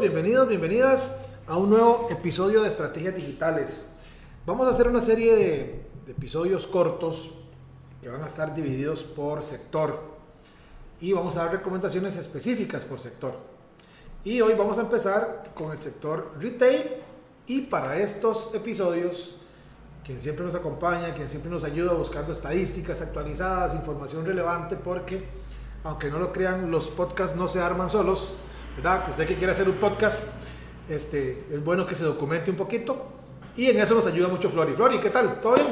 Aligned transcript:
Bienvenidos, 0.00 0.48
bienvenidas 0.48 1.26
a 1.48 1.56
un 1.56 1.70
nuevo 1.70 2.06
episodio 2.08 2.62
de 2.62 2.68
Estrategias 2.68 3.16
Digitales. 3.16 3.90
Vamos 4.46 4.68
a 4.68 4.70
hacer 4.70 4.86
una 4.86 5.00
serie 5.00 5.34
de 5.34 5.86
episodios 6.06 6.68
cortos 6.68 7.30
que 8.00 8.08
van 8.08 8.22
a 8.22 8.26
estar 8.26 8.54
divididos 8.54 9.02
por 9.02 9.42
sector 9.42 10.00
y 11.00 11.12
vamos 11.12 11.36
a 11.36 11.44
dar 11.44 11.52
recomendaciones 11.52 12.16
específicas 12.16 12.84
por 12.84 13.00
sector. 13.00 13.34
Y 14.22 14.40
hoy 14.40 14.54
vamos 14.54 14.78
a 14.78 14.82
empezar 14.82 15.50
con 15.52 15.72
el 15.72 15.82
sector 15.82 16.32
retail 16.38 16.84
y 17.48 17.62
para 17.62 17.98
estos 17.98 18.54
episodios, 18.54 19.40
quien 20.04 20.22
siempre 20.22 20.44
nos 20.44 20.54
acompaña, 20.54 21.12
quien 21.12 21.28
siempre 21.28 21.50
nos 21.50 21.64
ayuda 21.64 21.92
buscando 21.94 22.32
estadísticas 22.32 23.02
actualizadas, 23.02 23.74
información 23.74 24.24
relevante, 24.24 24.76
porque 24.76 25.24
aunque 25.82 26.08
no 26.08 26.20
lo 26.20 26.32
crean, 26.32 26.70
los 26.70 26.86
podcasts 26.86 27.36
no 27.36 27.48
se 27.48 27.60
arman 27.60 27.90
solos, 27.90 28.36
¿verdad? 28.78 29.04
Que 29.04 29.10
usted 29.10 29.26
que 29.26 29.34
quiere 29.34 29.52
hacer 29.52 29.68
un 29.68 29.74
podcast, 29.74 30.28
este, 30.88 31.44
es 31.50 31.64
bueno 31.64 31.84
que 31.84 31.96
se 31.96 32.04
documente 32.04 32.48
un 32.48 32.56
poquito 32.56 33.08
y 33.56 33.70
en 33.70 33.80
eso 33.80 33.92
nos 33.92 34.06
ayuda 34.06 34.28
mucho 34.28 34.50
Flori. 34.50 34.72
Flori, 34.74 35.00
¿qué 35.00 35.10
tal? 35.10 35.40
¿Todo 35.40 35.56
bien? 35.56 35.66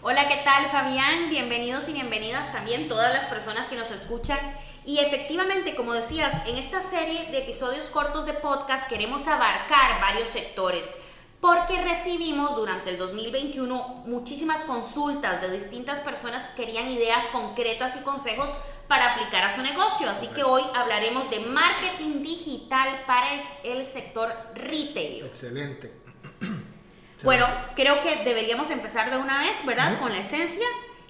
Hola, 0.00 0.26
¿qué 0.26 0.40
tal 0.42 0.66
Fabián? 0.68 1.28
Bienvenidos 1.28 1.86
y 1.90 1.92
bienvenidas 1.92 2.50
también 2.52 2.88
todas 2.88 3.12
las 3.12 3.26
personas 3.26 3.66
que 3.66 3.76
nos 3.76 3.90
escuchan. 3.90 4.38
Y 4.86 5.00
efectivamente, 5.00 5.74
como 5.74 5.92
decías, 5.92 6.46
en 6.46 6.56
esta 6.56 6.80
serie 6.80 7.26
de 7.30 7.40
episodios 7.40 7.90
cortos 7.90 8.24
de 8.24 8.32
podcast 8.32 8.88
queremos 8.88 9.26
abarcar 9.26 10.00
varios 10.00 10.28
sectores 10.28 10.94
porque 11.40 11.80
recibimos 11.82 12.56
durante 12.56 12.90
el 12.90 12.98
2021 12.98 14.04
muchísimas 14.06 14.64
consultas 14.64 15.40
de 15.40 15.50
distintas 15.50 16.00
personas 16.00 16.44
que 16.44 16.64
querían 16.64 16.88
ideas 16.88 17.24
concretas 17.32 17.96
y 17.96 18.00
consejos 18.00 18.52
para 18.88 19.12
aplicar 19.12 19.44
a 19.44 19.54
su 19.54 19.62
negocio. 19.62 20.08
Así 20.08 20.28
que 20.28 20.44
hoy 20.44 20.62
hablaremos 20.74 21.28
de 21.30 21.40
marketing 21.40 22.22
digital 22.22 23.04
para 23.06 23.26
el, 23.64 23.84
sector 23.84 24.32
retail. 24.54 25.26
Excelente. 25.26 25.92
Bueno, 27.24 27.46
creo 27.74 28.02
que 28.02 28.24
deberíamos 28.24 28.70
empezar 28.70 29.10
de 29.10 29.16
una 29.16 29.38
vez, 29.38 29.64
¿verdad? 29.64 29.98
Con 29.98 30.12
la 30.12 30.18
esencia. 30.18 30.66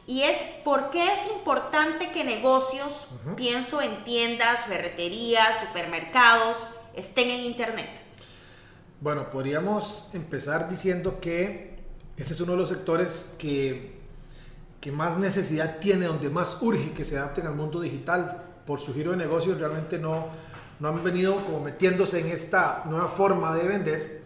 Y 0.06 0.22
es 0.22 0.38
por 0.62 0.90
qué 0.90 1.12
es 1.12 1.26
importante 1.26 2.12
que 2.12 2.22
negocios, 2.22 3.08
pienso 3.36 3.82
en 3.82 4.04
tiendas, 4.04 4.66
ferreterías, 4.66 5.60
supermercados, 5.66 6.64
estén 6.94 7.28
en 7.30 7.40
Internet. 7.40 8.05
Bueno, 8.98 9.28
podríamos 9.28 10.08
empezar 10.14 10.70
diciendo 10.70 11.20
que 11.20 11.76
ese 12.16 12.32
es 12.32 12.40
uno 12.40 12.52
de 12.52 12.58
los 12.58 12.70
sectores 12.70 13.34
que, 13.38 13.92
que 14.80 14.90
más 14.90 15.18
necesidad 15.18 15.78
tiene, 15.80 16.06
donde 16.06 16.30
más 16.30 16.62
urge 16.62 16.92
que 16.92 17.04
se 17.04 17.18
adapten 17.18 17.46
al 17.46 17.54
mundo 17.54 17.80
digital. 17.80 18.42
Por 18.66 18.80
su 18.80 18.94
giro 18.94 19.10
de 19.10 19.18
negocios 19.18 19.60
realmente 19.60 19.98
no, 19.98 20.28
no 20.80 20.88
han 20.88 21.04
venido 21.04 21.44
como 21.44 21.60
metiéndose 21.60 22.20
en 22.20 22.28
esta 22.28 22.84
nueva 22.86 23.08
forma 23.08 23.54
de 23.54 23.68
vender. 23.68 24.24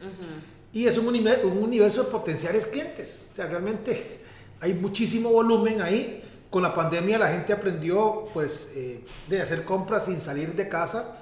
Y 0.73 0.87
es 0.87 0.97
un, 0.99 1.09
un 1.09 1.59
universo 1.59 2.05
de 2.05 2.11
potenciales 2.11 2.65
clientes. 2.65 3.31
O 3.33 3.35
sea, 3.35 3.47
realmente 3.47 4.21
hay 4.61 4.73
muchísimo 4.73 5.31
volumen 5.31 5.83
ahí. 5.83 6.23
Con 6.49 6.63
la 6.63 6.73
pandemia 6.73 7.19
la 7.19 7.33
gente 7.33 7.53
aprendió 7.53 8.29
pues 8.33 8.73
eh, 8.77 9.05
de 9.29 9.43
hacer 9.43 9.65
compras 9.65 10.05
sin 10.05 10.21
salir 10.21 10.55
de 10.55 10.69
casa 10.69 11.17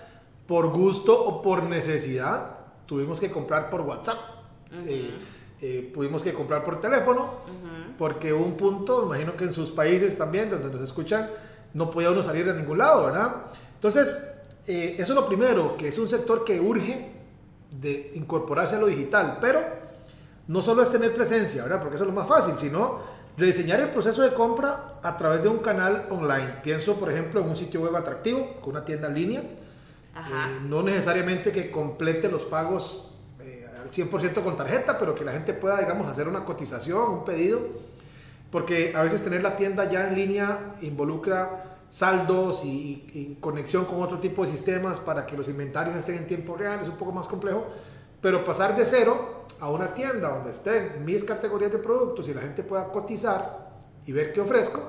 por 0.47 0.69
gusto 0.69 1.19
o 1.19 1.41
por 1.41 1.63
necesidad 1.63 2.58
tuvimos 2.89 3.21
que 3.21 3.31
comprar 3.31 3.71
por 3.71 3.83
WhatsApp. 3.83 4.19
Eh, 4.87 5.11
eh, 5.61 5.91
pudimos 5.95 6.25
que 6.25 6.33
comprar 6.33 6.65
por 6.65 6.81
teléfono, 6.81 7.35
porque 7.99 8.33
un 8.33 8.57
punto, 8.57 9.05
imagino 9.05 9.37
que 9.37 9.45
en 9.45 9.53
sus 9.53 9.71
países 9.71 10.17
también, 10.17 10.51
donde 10.51 10.71
nos 10.71 10.81
escuchan, 10.83 11.31
no 11.75 11.91
podía 11.91 12.11
uno 12.11 12.23
salir 12.23 12.49
a 12.49 12.55
ningún 12.55 12.79
lado, 12.79 13.07
¿verdad? 13.07 13.37
Entonces, 13.75 14.31
eh, 14.67 14.95
eso 14.99 15.13
es 15.13 15.17
lo 15.17 15.27
primero, 15.27 15.77
que 15.77 15.89
es 15.89 15.99
un 15.99 16.09
sector 16.09 16.45
que 16.45 16.59
urge 16.61 17.13
de 17.71 18.13
incorporarse 18.15 18.77
a 18.77 18.79
lo 18.79 18.87
digital, 18.87 19.39
pero 19.41 19.61
no 20.47 20.63
solo 20.63 20.83
es 20.83 20.91
tener 20.91 21.13
presencia, 21.13 21.65
¿verdad? 21.65 21.81
Porque 21.81 21.97
eso 21.97 22.05
es 22.05 22.09
lo 22.09 22.17
más 22.17 22.27
fácil, 22.27 22.55
sino 22.57 23.01
rediseñar 23.37 23.81
el 23.81 23.91
proceso 23.91 24.23
de 24.23 24.33
compra 24.33 24.99
a 25.03 25.17
través 25.19 25.43
de 25.43 25.49
un 25.49 25.59
canal 25.59 26.07
online. 26.09 26.55
Pienso, 26.63 26.95
por 26.95 27.11
ejemplo, 27.11 27.43
en 27.43 27.51
un 27.51 27.57
sitio 27.57 27.83
web 27.83 27.95
atractivo, 27.95 28.57
con 28.63 28.71
una 28.71 28.85
tienda 28.85 29.09
en 29.09 29.15
línea, 29.15 29.43
eh, 30.27 30.61
no 30.69 30.83
necesariamente 30.83 31.53
que 31.53 31.71
complete 31.71 32.29
los 32.29 32.45
pagos 32.45 33.15
eh, 33.41 33.69
al 33.81 33.91
100% 33.91 34.43
con 34.43 34.57
tarjeta, 34.57 34.99
pero 34.99 35.15
que 35.15 35.25
la 35.25 35.33
gente 35.33 35.53
pueda, 35.53 35.79
digamos, 35.79 36.09
hacer 36.09 36.29
una 36.29 36.45
cotización, 36.45 37.11
un 37.11 37.25
pedido, 37.25 37.61
porque 38.51 38.93
a 38.95 39.03
veces 39.03 39.23
tener 39.23 39.43
la 39.43 39.57
tienda 39.57 39.91
ya 39.91 40.09
en 40.09 40.15
línea 40.15 40.77
involucra 40.81 41.65
saldos 41.91 42.63
y, 42.65 43.39
conexión 43.41 43.87
con 43.87 44.03
otro 44.03 44.19
tipo 44.19 44.45
de 44.45 44.53
sistemas 44.53 45.01
para 45.01 45.25
que 45.25 45.37
los 45.37 45.49
inventarios 45.49 45.97
estén 45.97 46.17
en 46.17 46.27
tiempo 46.27 46.57
real, 46.57 46.81
es 46.81 46.89
un 46.89 46.97
poco 46.97 47.13
más 47.13 47.27
complejo, 47.27 47.67
pero 48.21 48.45
pasar 48.45 48.77
de 48.77 48.85
cero 48.85 49.45
a 49.61 49.71
una 49.71 49.95
tienda 49.95 50.31
donde 50.31 50.51
estén 50.51 51.05
mis 51.05 51.25
categorías 51.25 51.73
de 51.73 51.79
productos 51.79 52.29
y 52.29 52.35
la 52.35 52.43
gente 52.43 52.63
pueda 52.63 52.89
cotizar 52.89 53.71
y 54.07 54.13
ver 54.13 54.33
qué 54.33 54.41
ofrezco, 54.41 54.83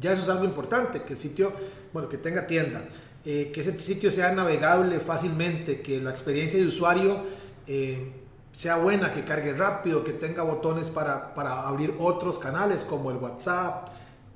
ya 0.00 0.12
eso 0.12 0.22
es 0.22 0.28
algo 0.28 0.44
importante, 0.44 1.02
que 1.02 1.14
el 1.14 1.18
sitio, 1.18 1.52
bueno, 1.92 2.08
que 2.08 2.18
tenga 2.18 2.46
tienda. 2.46 2.82
Eh, 3.24 3.50
que 3.52 3.60
ese 3.60 3.78
sitio 3.80 4.12
sea 4.12 4.32
navegable 4.32 5.00
fácilmente, 5.00 5.80
que 5.80 6.00
la 6.00 6.10
experiencia 6.10 6.58
de 6.58 6.66
usuario 6.66 7.22
eh, 7.66 8.12
sea 8.52 8.76
buena, 8.76 9.12
que 9.12 9.24
cargue 9.24 9.52
rápido, 9.52 10.04
que 10.04 10.12
tenga 10.12 10.44
botones 10.44 10.88
para, 10.88 11.34
para, 11.34 11.66
abrir 11.66 11.94
otros 11.98 12.38
canales 12.38 12.84
como 12.84 13.10
el 13.10 13.16
WhatsApp, 13.16 13.88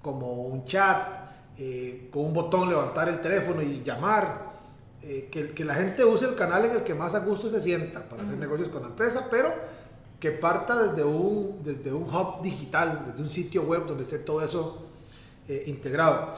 como 0.03 0.32
un 0.32 0.65
chat, 0.65 1.09
eh, 1.59 2.09
con 2.12 2.25
un 2.25 2.34
botón 2.34 2.69
levantar 2.69 3.09
el 3.09 3.20
teléfono 3.20 3.62
y 3.62 3.82
llamar. 3.82 4.53
Que, 5.03 5.53
que, 5.53 5.64
la 5.64 5.75
gente 5.75 6.04
use 6.04 6.26
el 6.26 6.37
canal 6.37 6.64
en 6.64 6.76
el 6.76 6.84
que 6.84 6.94
más 6.94 7.12
a 7.16 7.19
gusto 7.19 7.50
se 7.50 7.60
sienta 7.60 8.09
para 8.09 8.22
hacer 8.22 8.37
negocios 8.37 8.69
con 8.69 8.82
la 8.82 8.88
empresa, 8.88 9.26
pero 9.28 9.53
que 10.20 10.31
parta 10.31 10.81
desde 10.81 11.03
un, 11.03 11.60
desde 11.64 11.93
un 11.93 12.04
hub 12.04 12.41
digital, 12.41 13.06
desde 13.09 13.20
un 13.20 13.28
sitio 13.28 13.62
web 13.64 13.84
donde 13.84 14.04
esté 14.04 14.20
todo 14.20 14.44
eso 14.44 14.87
integrado. 15.66 16.34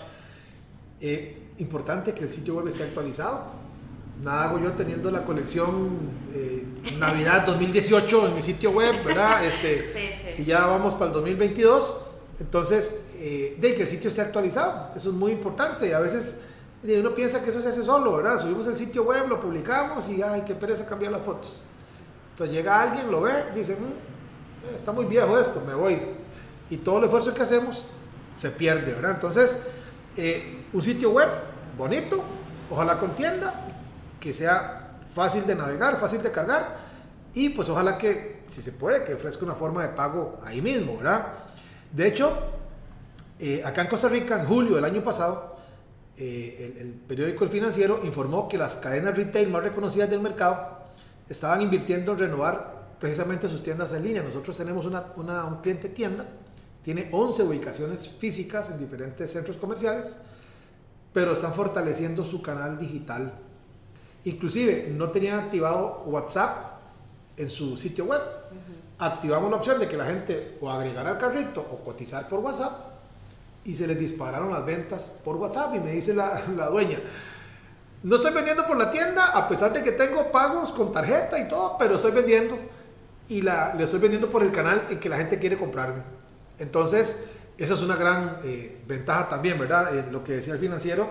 Eh, 0.98 1.43
importante 1.58 2.12
que 2.12 2.24
el 2.24 2.32
sitio 2.32 2.54
web 2.54 2.68
esté 2.68 2.84
actualizado. 2.84 3.64
Nada 4.22 4.44
hago 4.44 4.58
yo 4.60 4.72
teniendo 4.72 5.10
la 5.10 5.24
colección 5.24 5.90
eh, 6.32 6.64
Navidad 6.98 7.46
2018 7.46 8.28
en 8.28 8.34
mi 8.34 8.42
sitio 8.42 8.70
web, 8.70 9.04
¿verdad? 9.04 9.44
Este, 9.44 10.32
Si 10.34 10.44
ya 10.44 10.66
vamos 10.66 10.94
para 10.94 11.06
el 11.06 11.12
2022, 11.12 12.06
entonces, 12.40 13.04
eh, 13.18 13.56
de 13.60 13.74
que 13.74 13.82
el 13.82 13.88
sitio 13.88 14.08
esté 14.08 14.22
actualizado. 14.22 14.90
Eso 14.96 15.10
es 15.10 15.14
muy 15.14 15.32
importante. 15.32 15.94
A 15.94 16.00
veces 16.00 16.42
uno 16.82 17.14
piensa 17.14 17.42
que 17.42 17.50
eso 17.50 17.62
se 17.62 17.68
hace 17.68 17.82
solo, 17.82 18.16
¿verdad? 18.16 18.40
Subimos 18.40 18.66
el 18.66 18.76
sitio 18.76 19.04
web, 19.04 19.28
lo 19.28 19.40
publicamos 19.40 20.08
y, 20.08 20.22
ay, 20.22 20.42
qué 20.46 20.54
pereza 20.54 20.84
cambiar 20.84 21.12
las 21.12 21.22
fotos. 21.22 21.60
Entonces 22.32 22.54
llega 22.54 22.82
alguien, 22.82 23.10
lo 23.10 23.22
ve, 23.22 23.32
dice, 23.54 23.76
mm, 23.76 24.74
está 24.74 24.92
muy 24.92 25.06
viejo 25.06 25.38
esto, 25.38 25.62
me 25.66 25.74
voy. 25.74 26.00
Y 26.68 26.78
todo 26.78 26.98
el 26.98 27.04
esfuerzo 27.04 27.32
que 27.32 27.42
hacemos 27.42 27.84
se 28.36 28.50
pierde, 28.50 28.92
¿verdad? 28.92 29.12
Entonces, 29.12 29.58
eh, 30.16 30.64
un 30.72 30.82
sitio 30.82 31.10
web 31.10 31.28
bonito, 31.76 32.22
ojalá 32.70 32.98
con 32.98 33.14
tienda, 33.14 33.54
que 34.20 34.32
sea 34.32 34.98
fácil 35.14 35.46
de 35.46 35.54
navegar, 35.54 35.98
fácil 36.00 36.22
de 36.22 36.30
cargar 36.30 36.76
y 37.34 37.50
pues 37.50 37.68
ojalá 37.68 37.98
que, 37.98 38.44
si 38.48 38.62
se 38.62 38.72
puede, 38.72 39.04
que 39.04 39.14
ofrezca 39.14 39.44
una 39.44 39.54
forma 39.54 39.82
de 39.82 39.88
pago 39.90 40.40
ahí 40.44 40.60
mismo, 40.60 40.96
¿verdad? 40.96 41.26
De 41.92 42.06
hecho, 42.06 42.36
eh, 43.38 43.62
acá 43.64 43.82
en 43.82 43.88
Costa 43.88 44.08
Rica, 44.08 44.40
en 44.40 44.46
julio 44.46 44.76
del 44.76 44.84
año 44.84 45.02
pasado, 45.02 45.56
eh, 46.16 46.76
el, 46.80 46.92
periódico 46.92 47.44
El 47.44 47.50
Financiero 47.50 48.00
informó 48.04 48.48
que 48.48 48.56
las 48.56 48.76
cadenas 48.76 49.16
retail 49.16 49.48
más 49.48 49.64
reconocidas 49.64 50.08
del 50.08 50.20
mercado 50.20 50.78
estaban 51.28 51.60
invirtiendo 51.60 52.12
en 52.12 52.18
renovar 52.18 52.84
precisamente 53.00 53.48
sus 53.48 53.62
tiendas 53.62 53.92
en 53.92 54.04
línea. 54.04 54.22
Nosotros 54.22 54.56
tenemos 54.56 54.86
una, 54.86 55.44
un 55.44 55.60
cliente 55.60 55.88
tienda, 55.88 56.24
tiene 56.84 57.08
11 57.10 57.42
ubicaciones 57.42 58.08
físicas 58.08 58.70
en 58.70 58.78
diferentes 58.78 59.32
centros 59.32 59.56
comerciales 59.56 60.16
pero 61.14 61.32
están 61.32 61.54
fortaleciendo 61.54 62.24
su 62.24 62.42
canal 62.42 62.76
digital. 62.78 63.32
Inclusive 64.24 64.92
no 64.94 65.10
tenían 65.10 65.38
activado 65.38 66.02
WhatsApp 66.06 66.74
en 67.36 67.48
su 67.48 67.76
sitio 67.76 68.06
web. 68.06 68.20
Activamos 68.98 69.50
la 69.50 69.56
opción 69.56 69.78
de 69.78 69.88
que 69.88 69.96
la 69.96 70.06
gente 70.06 70.58
o 70.60 70.68
agregara 70.68 71.12
al 71.12 71.18
carrito 71.18 71.60
o 71.60 71.84
cotizar 71.84 72.28
por 72.28 72.40
WhatsApp 72.40 72.72
y 73.64 73.74
se 73.74 73.86
les 73.86 73.98
dispararon 73.98 74.52
las 74.52 74.66
ventas 74.66 75.10
por 75.24 75.36
WhatsApp 75.36 75.76
y 75.76 75.80
me 75.80 75.92
dice 75.92 76.12
la, 76.12 76.42
la 76.56 76.68
dueña, 76.68 76.98
no 78.02 78.16
estoy 78.16 78.32
vendiendo 78.32 78.66
por 78.66 78.76
la 78.76 78.90
tienda 78.90 79.26
a 79.26 79.48
pesar 79.48 79.72
de 79.72 79.82
que 79.82 79.92
tengo 79.92 80.30
pagos 80.30 80.72
con 80.72 80.92
tarjeta 80.92 81.38
y 81.38 81.48
todo, 81.48 81.76
pero 81.78 81.94
estoy 81.94 82.10
vendiendo 82.10 82.58
y 83.28 83.40
la, 83.40 83.74
le 83.74 83.84
estoy 83.84 84.00
vendiendo 84.00 84.30
por 84.30 84.42
el 84.42 84.52
canal 84.52 84.86
en 84.90 84.98
que 84.98 85.08
la 85.08 85.16
gente 85.16 85.38
quiere 85.38 85.56
comprarme. 85.56 86.02
Entonces, 86.58 87.24
esa 87.56 87.74
es 87.74 87.80
una 87.80 87.96
gran 87.96 88.38
eh, 88.42 88.80
ventaja 88.86 89.28
también, 89.28 89.58
¿verdad? 89.58 89.96
Eh, 89.96 90.06
lo 90.10 90.24
que 90.24 90.34
decía 90.34 90.54
el 90.54 90.58
financiero, 90.58 91.08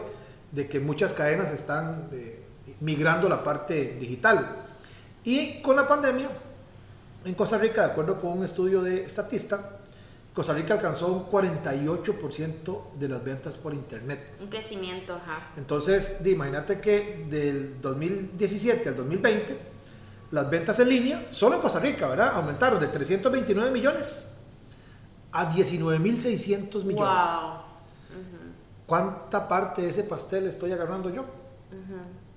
de 0.51 0.67
que 0.67 0.79
muchas 0.79 1.13
cadenas 1.13 1.51
están 1.51 2.09
eh, 2.11 2.43
migrando 2.81 3.27
a 3.27 3.29
la 3.29 3.43
parte 3.43 3.97
digital. 3.99 4.57
Y 5.23 5.61
con 5.61 5.75
la 5.75 5.87
pandemia, 5.87 6.29
en 7.23 7.33
Costa 7.33 7.57
Rica, 7.57 7.85
de 7.85 7.91
acuerdo 7.91 8.19
con 8.19 8.39
un 8.39 8.43
estudio 8.43 8.81
de 8.81 9.05
Estatista, 9.05 9.79
Costa 10.33 10.53
Rica 10.53 10.73
alcanzó 10.73 11.07
un 11.07 11.31
48% 11.31 12.93
de 12.99 13.07
las 13.07 13.23
ventas 13.23 13.57
por 13.57 13.73
internet. 13.73 14.19
Un 14.41 14.47
crecimiento, 14.47 15.13
ajá. 15.15 15.51
Entonces, 15.55 16.17
imagínate 16.25 16.81
que 16.81 17.25
del 17.29 17.79
2017 17.81 18.89
al 18.89 18.97
2020, 18.97 19.57
las 20.31 20.49
ventas 20.49 20.77
en 20.79 20.89
línea, 20.89 21.27
solo 21.31 21.55
en 21.55 21.61
Costa 21.61 21.79
Rica, 21.79 22.07
¿verdad? 22.07 22.33
Aumentaron 22.33 22.79
de 22.79 22.87
329 22.87 23.71
millones 23.71 24.32
a 25.33 25.51
19.600 25.51 26.83
millones. 26.83 26.97
Wow. 26.97 27.63
¿Cuánta 28.85 29.47
parte 29.47 29.81
de 29.81 29.89
ese 29.89 30.03
pastel 30.03 30.47
estoy 30.47 30.71
agarrando 30.71 31.09
yo? 31.09 31.25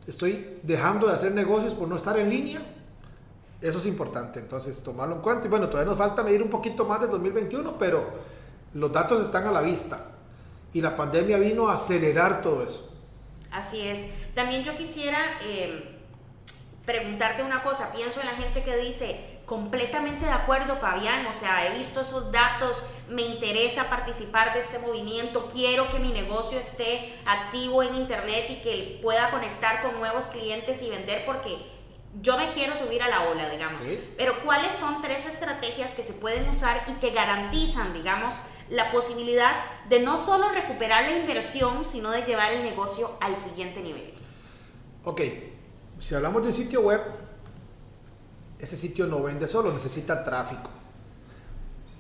Estoy 0.07 0.59
dejando 0.63 1.07
de 1.09 1.15
hacer 1.15 1.33
negocios 1.33 1.75
por 1.75 1.87
no 1.89 1.97
estar 1.97 2.19
en 2.19 2.31
línea. 2.31 2.61
Eso 3.61 3.79
es 3.79 3.87
importante, 3.87 4.39
entonces 4.41 4.83
tomarlo 4.83 5.17
en 5.17 5.23
cuenta. 5.23 5.47
Y 5.47 5.51
bueno, 5.51 5.69
todavía 5.69 5.91
nos 5.91 5.99
falta 5.99 6.23
medir 6.23 6.43
un 6.43 6.49
poquito 6.49 6.85
más 6.85 7.01
del 7.01 7.11
2021, 7.11 7.77
pero 7.79 8.05
los 8.73 8.93
datos 8.93 9.21
están 9.21 9.47
a 9.47 9.53
la 9.53 9.61
vista. 9.61 10.13
Y 10.73 10.81
la 10.81 10.97
pandemia 10.97 11.39
vino 11.39 11.69
a 11.69 11.75
acelerar 11.75 12.41
todo 12.41 12.63
eso. 12.63 12.95
Así 13.51 13.81
es. 13.81 14.09
También 14.35 14.63
yo 14.63 14.77
quisiera 14.77 15.19
eh, 15.43 15.99
preguntarte 16.85 17.43
una 17.43 17.63
cosa. 17.63 17.93
Pienso 17.93 18.21
en 18.21 18.27
la 18.27 18.35
gente 18.35 18.63
que 18.63 18.77
dice, 18.77 19.36
completamente 19.47 20.27
de 20.27 20.33
acuerdo, 20.33 20.77
Fabián. 20.77 21.25
O 21.27 21.33
sea, 21.33 21.67
he 21.67 21.79
visto 21.79 22.01
esos 22.01 22.31
datos, 22.33 22.83
me 23.09 23.23
interesa 23.23 23.89
participar 23.89 24.53
de 24.53 24.61
este 24.61 24.79
movimiento, 24.79 25.49
quiero 25.51 25.91
que 25.91 25.99
mi 25.99 26.13
negocio 26.13 26.59
esté 26.59 27.15
activo 27.25 27.83
en 27.83 27.95
Internet 27.95 28.47
y 28.51 28.57
que 28.57 28.99
pueda 29.01 29.31
conectar 29.31 29.83
con 29.83 29.99
nuevos 29.99 30.27
clientes 30.27 30.83
y 30.83 30.91
vender 30.91 31.25
porque 31.25 31.57
yo 32.21 32.37
me 32.37 32.51
quiero 32.51 32.75
subir 32.75 33.03
a 33.03 33.09
la 33.09 33.29
ola, 33.29 33.49
digamos. 33.49 33.85
Pero 34.17 34.43
¿cuáles 34.43 34.75
son 34.75 35.01
tres 35.01 35.27
estrategias 35.27 35.95
que 35.95 36.03
se 36.03 36.15
pueden 36.15 36.49
usar 36.49 36.83
y 36.89 36.93
que 36.95 37.11
garantizan, 37.11 37.93
digamos, 37.93 38.35
la 38.69 38.91
posibilidad 38.91 39.65
de 39.89 40.01
no 40.01 40.19
solo 40.19 40.49
recuperar 40.51 41.05
la 41.05 41.17
inversión, 41.17 41.85
sino 41.85 42.11
de 42.11 42.23
llevar 42.23 42.53
el 42.53 42.63
negocio 42.65 43.17
al 43.21 43.37
siguiente 43.37 43.81
nivel? 43.81 44.15
Ok, 45.05 45.21
si 45.99 46.15
hablamos 46.15 46.43
de 46.43 46.49
un 46.49 46.55
sitio 46.55 46.81
web, 46.81 47.01
ese 48.59 48.77
sitio 48.77 49.07
no 49.07 49.23
vende 49.23 49.49
solo, 49.49 49.73
necesita 49.73 50.25
tráfico. 50.25 50.71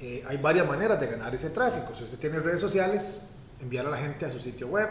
Eh, 0.00 0.24
hay 0.26 0.36
varias 0.36 0.66
maneras 0.66 1.00
de 1.00 1.06
ganar 1.06 1.34
ese 1.34 1.50
tráfico. 1.50 1.94
Si 1.94 2.04
usted 2.04 2.18
tiene 2.18 2.38
redes 2.40 2.60
sociales, 2.60 3.22
enviar 3.60 3.86
a 3.86 3.90
la 3.90 3.96
gente 3.96 4.26
a 4.26 4.30
su 4.30 4.38
sitio 4.38 4.68
web. 4.68 4.88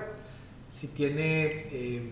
Si 0.69 0.89
tiene 0.89 1.67
eh, 1.71 2.09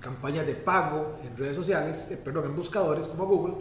campañas 0.00 0.46
de 0.46 0.54
pago 0.54 1.16
en 1.24 1.36
redes 1.36 1.56
sociales, 1.56 2.10
eh, 2.10 2.18
perdón, 2.22 2.46
en 2.46 2.56
buscadores 2.56 3.08
como 3.08 3.26
Google, 3.26 3.54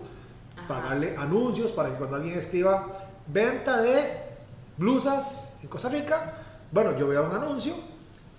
pagarle 0.68 1.16
anuncios 1.18 1.72
para 1.72 1.90
que 1.90 1.96
cuando 1.96 2.18
alguien 2.18 2.38
escriba 2.38 3.08
venta 3.28 3.82
de 3.82 4.24
blusas 4.78 5.54
en 5.62 5.70
Costa 5.70 5.90
Rica, 5.90 6.34
bueno, 6.72 6.98
yo 6.98 7.08
veo 7.08 7.26
un 7.26 7.36
anuncio. 7.36 7.76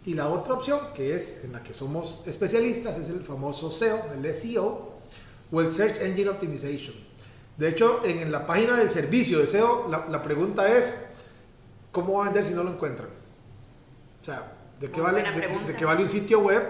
Y 0.05 0.15
la 0.15 0.29
otra 0.29 0.55
opción, 0.55 0.81
que 0.95 1.17
es 1.17 1.45
en 1.45 1.53
la 1.53 1.63
que 1.63 1.75
somos 1.75 2.23
especialistas, 2.27 2.97
es 2.97 3.09
el 3.09 3.25
famoso 3.25 3.73
SEO, 3.73 4.01
el 4.15 4.35
SEO, 4.35 4.96
o 5.51 5.61
el 5.61 5.73
Search 5.73 6.01
Engine 6.01 6.31
Optimization. 6.31 6.95
De 7.57 7.69
hecho, 7.69 8.01
en 8.05 8.31
la 8.31 8.47
página 8.47 8.77
del 8.77 8.91
servicio 8.91 9.39
de 9.39 9.47
SEO, 9.47 9.89
la, 9.89 10.23
pregunta 10.23 10.77
es, 10.77 11.07
¿cómo 11.91 12.15
va 12.15 12.23
a 12.23 12.25
vender 12.27 12.45
si 12.45 12.53
no 12.53 12.63
lo 12.63 12.71
encuentran? 12.71 13.09
O 14.21 14.25
sea, 14.25 14.53
¿de 14.79 14.91
qué, 14.91 15.01
vale, 15.01 15.23
de, 15.23 15.75
qué 15.75 15.85
vale 15.85 16.03
un 16.03 16.11
sitio 16.11 16.41
web 16.41 16.63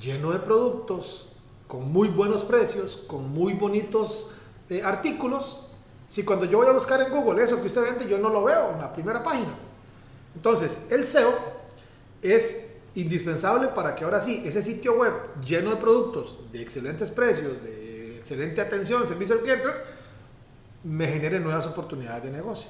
lleno 0.00 0.32
de 0.32 0.40
productos, 0.40 1.32
con 1.68 1.92
muy 1.92 2.08
buenos 2.08 2.42
precios, 2.42 3.04
con 3.06 3.30
muy 3.30 3.52
bonitos 3.52 4.32
eh, 4.68 4.82
artículos, 4.82 5.64
si 6.08 6.24
cuando 6.24 6.46
yo 6.46 6.58
voy 6.58 6.66
a 6.66 6.72
buscar 6.72 7.00
en 7.02 7.10
Google 7.10 7.44
eso 7.44 7.60
que 7.60 7.66
usted 7.66 7.82
vende, 7.82 8.08
yo 8.08 8.18
no 8.18 8.30
lo 8.30 8.42
veo 8.42 8.72
en 8.72 8.80
la 8.80 8.92
primera 8.92 9.22
página? 9.22 9.54
Entonces, 10.34 10.88
el 10.90 11.06
SEO 11.06 11.34
es 12.22 12.67
indispensable 13.00 13.68
para 13.68 13.94
que 13.94 14.04
ahora 14.04 14.20
sí, 14.20 14.42
ese 14.44 14.62
sitio 14.62 14.98
web 14.98 15.12
lleno 15.44 15.70
de 15.70 15.76
productos 15.76 16.38
de 16.50 16.60
excelentes 16.60 17.10
precios, 17.10 17.62
de 17.62 18.18
excelente 18.18 18.60
atención, 18.60 19.06
servicio 19.06 19.36
al 19.36 19.42
cliente, 19.42 19.68
me 20.82 21.06
genere 21.06 21.38
nuevas 21.38 21.66
oportunidades 21.66 22.24
de 22.24 22.30
negocio 22.30 22.68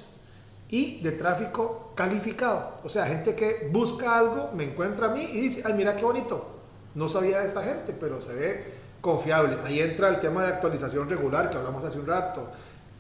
y 0.69 1.01
de 1.01 1.13
tráfico 1.13 1.93
calificado. 1.95 2.81
O 2.85 2.91
sea, 2.91 3.07
gente 3.07 3.35
que 3.35 3.71
busca 3.73 4.19
algo, 4.19 4.51
me 4.55 4.65
encuentra 4.65 5.07
a 5.07 5.15
mí 5.15 5.23
y 5.23 5.41
dice, 5.41 5.63
ay, 5.65 5.73
mira 5.73 5.97
qué 5.97 6.05
bonito, 6.05 6.47
no 6.95 7.09
sabía 7.09 7.41
de 7.41 7.47
esta 7.47 7.63
gente, 7.63 7.95
pero 7.99 8.21
se 8.21 8.35
ve 8.35 8.65
confiable. 9.01 9.57
Ahí 9.65 9.81
entra 9.81 10.09
el 10.09 10.21
tema 10.21 10.45
de 10.45 10.53
actualización 10.53 11.09
regular 11.09 11.49
que 11.49 11.57
hablamos 11.57 11.83
hace 11.85 11.99
un 11.99 12.07
rato, 12.07 12.49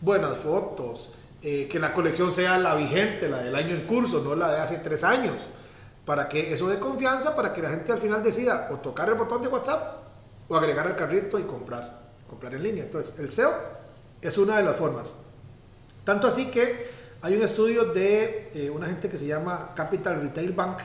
buenas 0.00 0.38
fotos, 0.38 1.14
eh, 1.42 1.68
que 1.70 1.78
la 1.78 1.92
colección 1.92 2.32
sea 2.32 2.56
la 2.58 2.74
vigente, 2.74 3.28
la 3.28 3.40
del 3.42 3.54
año 3.54 3.74
en 3.74 3.86
curso, 3.86 4.22
no 4.22 4.34
la 4.34 4.50
de 4.50 4.60
hace 4.60 4.78
tres 4.78 5.04
años 5.04 5.36
para 6.08 6.26
que 6.26 6.54
eso 6.54 6.66
dé 6.70 6.78
confianza, 6.78 7.36
para 7.36 7.52
que 7.52 7.60
la 7.60 7.68
gente 7.68 7.92
al 7.92 7.98
final 7.98 8.22
decida 8.22 8.70
o 8.72 8.76
tocar 8.76 9.10
el 9.10 9.14
botón 9.14 9.42
de 9.42 9.48
WhatsApp 9.48 9.98
o 10.48 10.56
agregar 10.56 10.86
el 10.86 10.96
carrito 10.96 11.38
y 11.38 11.42
comprar, 11.42 12.00
comprar 12.26 12.54
en 12.54 12.62
línea. 12.62 12.84
Entonces, 12.84 13.18
el 13.18 13.30
SEO 13.30 13.52
es 14.22 14.38
una 14.38 14.56
de 14.56 14.62
las 14.62 14.74
formas. 14.74 15.16
Tanto 16.04 16.26
así 16.26 16.46
que 16.46 16.88
hay 17.20 17.36
un 17.36 17.42
estudio 17.42 17.92
de 17.92 18.50
eh, 18.54 18.70
una 18.70 18.86
gente 18.86 19.10
que 19.10 19.18
se 19.18 19.26
llama 19.26 19.72
Capital 19.74 20.22
Retail 20.22 20.52
Bank, 20.52 20.78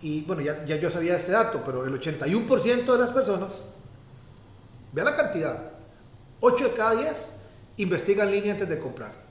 y 0.00 0.22
bueno, 0.22 0.42
ya, 0.42 0.64
yo 0.64 0.90
sabía 0.90 1.14
este 1.14 1.30
dato, 1.30 1.62
pero 1.64 1.86
el 1.86 2.00
81% 2.00 2.92
de 2.92 2.98
las 2.98 3.12
personas, 3.12 3.72
vea 4.92 5.04
la 5.04 5.14
cantidad, 5.14 5.62
8 6.40 6.70
de 6.70 6.74
cada 6.74 6.96
10 6.96 7.32
investigan 7.76 8.26
en 8.26 8.34
línea 8.34 8.52
antes 8.54 8.68
de 8.68 8.80
comprar. 8.80 9.25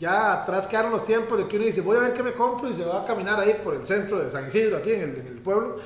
Ya 0.00 0.32
atrás 0.32 0.66
quedaron 0.66 0.92
los 0.92 1.04
tiempos 1.04 1.38
de 1.38 1.48
que 1.48 1.56
uno 1.56 1.64
dice, 1.64 1.80
voy 1.80 1.96
a 1.96 2.00
ver 2.00 2.12
qué 2.12 2.22
me 2.22 2.32
compro 2.32 2.70
y 2.70 2.74
se 2.74 2.84
va 2.84 3.02
a 3.02 3.04
caminar 3.04 3.40
ahí 3.40 3.60
por 3.64 3.74
el 3.74 3.86
centro 3.86 4.20
de 4.20 4.30
San 4.30 4.46
Isidro, 4.46 4.76
aquí 4.76 4.92
en 4.92 5.02
el, 5.02 5.40
pueblo, 5.42 5.76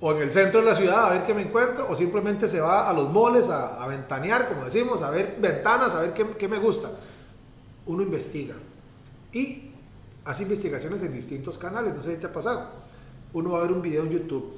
o 0.00 0.12
en 0.12 0.22
el 0.22 0.32
centro 0.32 0.60
de 0.60 0.66
la 0.66 0.74
ciudad 0.74 1.06
a 1.06 1.10
ver 1.10 1.22
qué 1.22 1.32
me 1.32 1.42
encuentro, 1.42 1.86
o 1.88 1.96
simplemente 1.96 2.48
se 2.48 2.60
va 2.60 2.88
a 2.88 2.92
los 2.92 3.10
moles 3.10 3.48
a, 3.48 3.86
ventanear, 3.86 4.48
como 4.48 4.64
decimos, 4.64 5.00
a 5.00 5.08
ver 5.08 5.38
ventanas, 5.40 5.94
a 5.94 6.02
ver 6.02 6.12
qué, 6.12 6.26
qué 6.38 6.48
me 6.48 6.58
gusta. 6.58 6.90
Uno 7.86 8.02
investiga 8.02 8.54
y 9.32 9.70
hace 10.24 10.42
investigaciones 10.42 11.02
en 11.02 11.12
distintos 11.12 11.56
canales, 11.56 11.94
no 11.94 12.02
sé 12.02 12.14
si 12.14 12.20
te 12.20 12.26
ha 12.26 12.32
pasado. 12.32 12.66
Uno 13.32 13.52
va 13.52 13.60
a 13.60 13.62
ver 13.62 13.72
un 13.72 13.80
video 13.80 14.02
en 14.02 14.10
YouTube, 14.10 14.52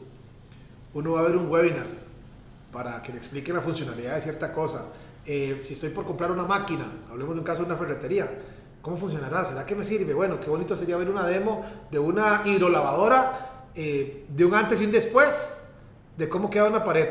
uno 0.93 1.13
va 1.13 1.21
a 1.21 1.23
ver 1.23 1.37
un 1.37 1.49
webinar 1.49 1.87
para 2.73 3.01
que 3.01 3.13
le 3.13 3.19
explique 3.19 3.53
la 3.53 3.61
funcionalidad 3.61 4.17
de 4.17 4.21
cierta 4.21 4.53
cosa. 4.53 4.87
Eh, 5.25 5.61
si 5.63 5.75
estoy 5.75 5.91
por 5.91 6.05
comprar 6.05 6.33
una 6.33 6.43
máquina, 6.43 6.91
hablemos 7.09 7.35
de 7.35 7.41
un 7.41 7.47
caso 7.47 7.61
de 7.61 7.67
una 7.67 7.77
ferretería, 7.77 8.29
¿Cómo 8.85 8.99
funcionará? 8.99 9.47
¿Será 9.47 9.65
que 9.65 9.75
me 9.75 9.83
sirve? 9.83 10.13
Bueno, 10.13 10.39
qué 10.39 10.51
bonito 10.51 10.77
sería 10.77 10.99
ver 10.99 11.09
una 11.09 11.27
demo 11.27 11.65
de 11.91 11.99
una 11.99 12.43
hidrolavadora 12.45 13.65
eh, 13.75 14.27
de 14.29 14.45
un 14.45 14.53
antes 14.53 14.79
y 14.79 14.85
un 14.85 14.93
después 14.93 15.67
de 16.19 16.29
cómo 16.29 16.51
queda 16.51 16.69
una 16.69 16.85
pared 16.85 17.09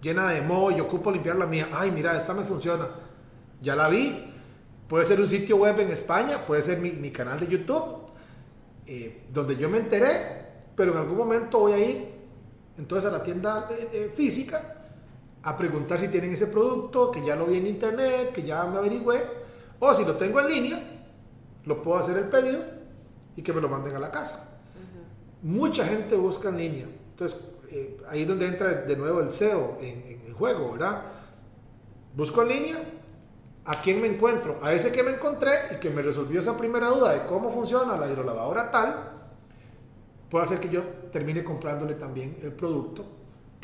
llena 0.00 0.30
de 0.30 0.40
moho 0.40 0.70
y 0.70 0.78
ocupo 0.78 1.10
limpiar 1.10 1.34
la 1.34 1.46
mía. 1.46 1.68
Ay, 1.72 1.90
mira, 1.90 2.16
esta 2.16 2.32
me 2.32 2.44
funciona. 2.44 2.86
Ya 3.60 3.74
la 3.74 3.88
vi. 3.88 4.32
Puede 4.86 5.04
ser 5.04 5.20
un 5.20 5.26
sitio 5.26 5.56
web 5.56 5.80
en 5.80 5.90
España, 5.90 6.46
puede 6.46 6.62
ser 6.62 6.78
mi, 6.78 7.10
canal 7.10 7.40
de 7.40 7.48
YouTube, 7.48 8.10
eh, 8.86 9.24
donde 9.32 9.56
yo 9.56 9.68
me 9.68 9.78
enteré, 9.78 10.46
pero 10.76 10.92
en 10.92 10.98
algún 10.98 11.16
momento 11.16 11.58
voy 11.58 11.72
a 11.72 11.78
ir 11.78 12.08
entonces 12.78 13.10
a 13.10 13.12
la 13.12 13.20
tienda 13.20 13.68
eh, 13.92 14.12
física 14.14 14.76
a 15.42 15.56
preguntar 15.56 15.98
si 15.98 16.06
tienen 16.06 16.34
ese 16.34 16.46
producto, 16.46 17.10
que 17.10 17.24
ya 17.26 17.34
lo 17.34 17.46
vi 17.46 17.58
en 17.58 17.66
internet, 17.66 18.30
que 18.32 18.44
ya 18.44 18.62
me 18.66 18.78
averigüé 18.78 19.43
o 19.84 19.94
si 19.94 20.04
lo 20.04 20.16
tengo 20.16 20.40
en 20.40 20.48
línea, 20.48 20.82
lo 21.64 21.82
puedo 21.82 21.98
hacer 21.98 22.16
el 22.16 22.28
pedido 22.28 22.62
y 23.36 23.42
que 23.42 23.52
me 23.52 23.60
lo 23.60 23.68
manden 23.68 23.94
a 23.96 23.98
la 23.98 24.10
casa. 24.10 24.50
Mucha 25.42 25.84
gente 25.84 26.16
busca 26.16 26.48
en 26.48 26.56
línea. 26.56 26.86
Entonces, 27.10 27.40
eh, 27.70 28.00
ahí 28.08 28.22
es 28.22 28.28
donde 28.28 28.46
entra 28.46 28.68
de 28.82 28.96
nuevo 28.96 29.20
el 29.20 29.32
SEO 29.32 29.78
en, 29.80 30.14
juego, 30.34 30.72
¿verdad? 30.72 31.02
Busco 32.16 32.42
en 32.42 32.48
línea, 32.48 32.76
¿a 33.64 33.80
quién 33.80 34.00
me 34.00 34.08
encuentro? 34.08 34.58
A 34.60 34.72
ese 34.72 34.90
que 34.90 35.02
me 35.04 35.12
encontré 35.12 35.52
y 35.72 35.76
que 35.76 35.90
me 35.90 36.02
resolvió 36.02 36.40
esa 36.40 36.58
primera 36.58 36.88
duda 36.88 37.12
de 37.12 37.26
cómo 37.26 37.52
funciona 37.52 37.96
la 37.96 38.08
hidrolavadora 38.08 38.68
tal, 38.68 39.12
puede 40.28 40.44
hacer 40.44 40.58
que 40.58 40.70
yo 40.70 40.82
termine 41.12 41.44
comprándole 41.44 41.94
también 41.94 42.36
el 42.42 42.52
producto 42.52 43.06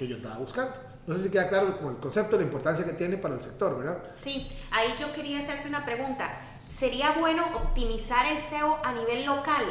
que 0.01 0.09
yo 0.09 0.17
estaba 0.17 0.39
buscando. 0.39 0.73
No 1.07 1.15
sé 1.15 1.25
si 1.25 1.31
queda 1.31 1.49
claro 1.51 1.69
el 1.69 1.99
concepto, 1.99 2.37
la 2.37 2.43
importancia 2.43 2.87
que 2.87 2.93
tiene 2.93 3.19
para 3.19 3.35
el 3.35 3.43
sector, 3.43 3.77
¿verdad? 3.77 3.99
Sí, 4.15 4.51
ahí 4.71 4.95
yo 4.99 5.13
quería 5.13 5.41
hacerte 5.41 5.69
una 5.69 5.85
pregunta. 5.85 6.41
¿Sería 6.69 7.13
bueno 7.13 7.45
optimizar 7.55 8.25
el 8.25 8.39
SEO 8.39 8.79
a 8.83 8.93
nivel 8.93 9.27
local? 9.27 9.67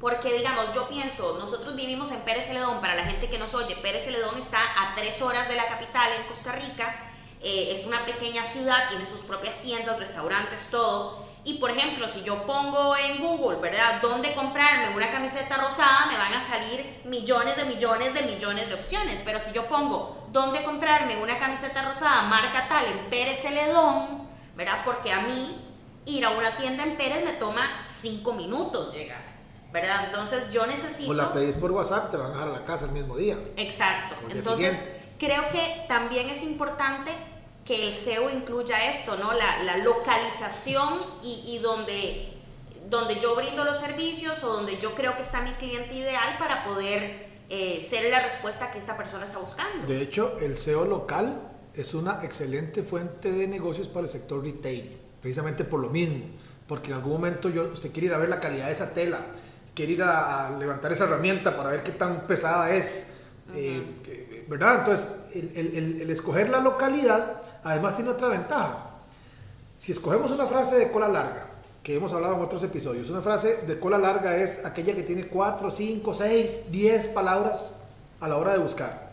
Porque, 0.00 0.32
digamos, 0.32 0.72
yo 0.74 0.88
pienso, 0.88 1.36
nosotros 1.38 1.76
vivimos 1.76 2.10
en 2.12 2.20
Pérez 2.20 2.46
Celedón, 2.46 2.80
para 2.80 2.94
la 2.94 3.04
gente 3.04 3.28
que 3.28 3.38
nos 3.38 3.54
oye, 3.54 3.76
Pérez 3.76 4.04
Celedón 4.04 4.38
está 4.38 4.58
a 4.58 4.94
tres 4.94 5.20
horas 5.20 5.48
de 5.48 5.56
la 5.56 5.68
capital 5.68 6.12
en 6.12 6.26
Costa 6.26 6.52
Rica, 6.52 6.94
eh, 7.42 7.72
es 7.72 7.86
una 7.86 8.06
pequeña 8.06 8.44
ciudad, 8.46 8.88
tiene 8.88 9.06
sus 9.06 9.20
propias 9.20 9.60
tiendas, 9.60 10.00
restaurantes, 10.00 10.68
todo. 10.70 11.26
Y 11.44 11.58
por 11.58 11.70
ejemplo, 11.70 12.08
si 12.08 12.22
yo 12.22 12.46
pongo 12.46 12.96
en 12.96 13.20
Google, 13.20 13.58
¿verdad?, 13.60 14.00
dónde 14.00 14.34
comprarme 14.34 14.96
una 14.96 15.10
camiseta 15.10 15.58
rosada, 15.58 16.06
me 16.06 16.16
van 16.16 16.32
a 16.32 16.40
salir 16.40 17.02
millones 17.04 17.56
de 17.56 17.64
millones 17.66 18.14
de 18.14 18.22
millones 18.22 18.68
de 18.68 18.74
opciones. 18.74 19.22
Pero 19.24 19.38
si 19.40 19.52
yo 19.52 19.66
pongo 19.66 20.26
dónde 20.32 20.64
comprarme 20.64 21.22
una 21.22 21.38
camiseta 21.38 21.82
rosada, 21.82 22.22
marca 22.22 22.66
tal, 22.68 22.86
en 22.86 23.10
Pérez 23.10 23.42
Celedón, 23.42 24.26
¿verdad? 24.56 24.82
Porque 24.84 25.12
a 25.12 25.20
mí 25.20 25.56
ir 26.06 26.24
a 26.24 26.30
una 26.30 26.56
tienda 26.56 26.82
en 26.82 26.96
Pérez 26.96 27.24
me 27.24 27.32
toma 27.32 27.84
cinco 27.86 28.32
minutos 28.32 28.94
llegar. 28.94 29.34
¿verdad? 29.74 30.04
Entonces 30.04 30.50
yo 30.52 30.66
necesito... 30.68 31.10
O 31.10 31.14
la 31.14 31.32
pedís 31.32 31.56
por 31.56 31.72
WhatsApp, 31.72 32.08
te 32.08 32.16
van 32.16 32.28
a 32.28 32.34
dejar 32.34 32.48
a 32.48 32.52
la 32.52 32.64
casa 32.64 32.84
el 32.84 32.92
mismo 32.92 33.16
día. 33.16 33.36
Exacto. 33.56 34.14
Entonces 34.30 34.78
creo 35.18 35.48
que 35.48 35.84
también 35.88 36.30
es 36.30 36.44
importante 36.44 37.10
que 37.64 37.88
el 37.88 37.94
SEO 37.94 38.30
incluya 38.30 38.90
esto, 38.90 39.16
¿no? 39.16 39.32
La, 39.32 39.76
localización 39.78 41.00
y, 41.22 41.58
donde, 41.58 42.32
donde 42.88 43.18
yo 43.18 43.34
brindo 43.34 43.64
los 43.64 43.78
servicios 43.78 44.42
o 44.44 44.52
donde 44.52 44.78
yo 44.78 44.94
creo 44.94 45.16
que 45.16 45.22
está 45.22 45.40
mi 45.40 45.52
cliente 45.52 45.94
ideal 45.94 46.36
para 46.38 46.64
poder 46.64 47.26
eh, 47.48 47.80
ser 47.80 48.10
la 48.10 48.22
respuesta 48.22 48.70
que 48.70 48.78
esta 48.78 48.96
persona 48.96 49.24
está 49.24 49.38
buscando. 49.38 49.86
De 49.86 50.02
hecho, 50.02 50.38
el 50.40 50.56
SEO 50.56 50.84
local 50.84 51.40
es 51.74 51.94
una 51.94 52.22
excelente 52.22 52.82
fuente 52.82 53.32
de 53.32 53.48
negocios 53.48 53.88
para 53.88 54.04
el 54.04 54.10
sector 54.10 54.44
retail, 54.44 54.96
precisamente 55.20 55.64
por 55.64 55.80
lo 55.80 55.90
mismo, 55.90 56.24
porque 56.68 56.90
en 56.90 56.94
algún 56.94 57.12
momento 57.12 57.48
yo, 57.48 57.72
usted 57.72 57.90
quiere 57.92 58.08
ir 58.08 58.14
a 58.14 58.18
ver 58.18 58.28
la 58.28 58.40
calidad 58.40 58.66
de 58.66 58.72
esa 58.72 58.94
tela, 58.94 59.26
quiere 59.74 59.92
ir 59.92 60.02
a, 60.02 60.56
levantar 60.58 60.92
esa 60.92 61.04
herramienta 61.04 61.56
para 61.56 61.70
ver 61.70 61.82
qué 61.82 61.92
tan 61.92 62.26
pesada 62.26 62.74
es, 62.74 63.16
eh, 63.54 64.44
¿verdad? 64.48 64.80
Entonces, 64.80 65.08
el, 65.34 66.08
escoger 66.10 66.48
la 66.48 66.60
localidad 66.60 67.42
además 67.64 67.96
tiene 67.96 68.10
otra 68.10 68.28
ventaja. 68.28 68.90
Si 69.76 69.92
escogemos 69.92 70.30
una 70.30 70.46
frase 70.46 70.76
de 70.76 70.92
cola 70.92 71.08
larga, 71.08 71.46
que 71.82 71.96
hemos 71.96 72.12
hablado 72.12 72.36
en 72.36 72.42
otros 72.42 72.62
episodios, 72.62 73.10
una 73.10 73.20
frase 73.20 73.62
de 73.66 73.78
cola 73.80 73.98
larga 73.98 74.36
es 74.36 74.64
aquella 74.64 74.94
que 74.94 75.02
tiene 75.02 75.26
4, 75.26 75.70
5, 75.70 76.14
6, 76.14 76.70
10 76.70 77.08
palabras 77.08 77.74
a 78.20 78.28
la 78.28 78.36
hora 78.36 78.52
de 78.52 78.58
buscar. 78.58 79.10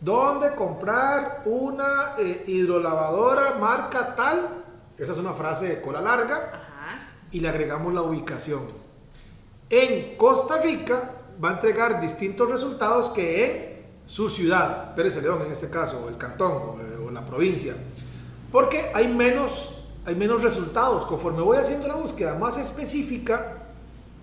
¿Dónde 0.00 0.54
comprar 0.54 1.42
una 1.46 2.14
eh, 2.18 2.44
hidrolavadora 2.46 3.54
marca 3.54 4.14
tal? 4.16 4.48
Esa 4.98 5.12
es 5.12 5.18
una 5.18 5.32
frase 5.32 5.66
de 5.68 5.80
cola 5.80 6.00
larga. 6.00 6.60
Y 7.30 7.40
le 7.40 7.48
agregamos 7.48 7.94
la 7.94 8.02
ubicación 8.02 8.84
en 9.70 10.16
Costa 10.16 10.60
Rica 10.60 11.10
va 11.42 11.50
a 11.50 11.52
entregar 11.54 12.00
distintos 12.00 12.50
resultados 12.50 13.08
que 13.10 13.44
en 13.44 13.84
su 14.06 14.30
ciudad, 14.30 14.94
Pérez 14.94 15.20
León 15.22 15.42
en 15.46 15.52
este 15.52 15.68
caso, 15.68 16.04
o 16.04 16.08
el 16.08 16.16
cantón 16.16 16.52
o, 16.52 16.76
la 17.14 17.24
provincia, 17.24 17.74
porque 18.52 18.90
hay 18.92 19.08
menos, 19.08 19.74
hay 20.04 20.14
menos 20.14 20.42
resultados. 20.42 21.04
Conforme 21.06 21.42
voy 21.42 21.56
haciendo 21.56 21.86
una 21.86 21.96
búsqueda 21.96 22.34
más 22.34 22.56
específica 22.56 23.58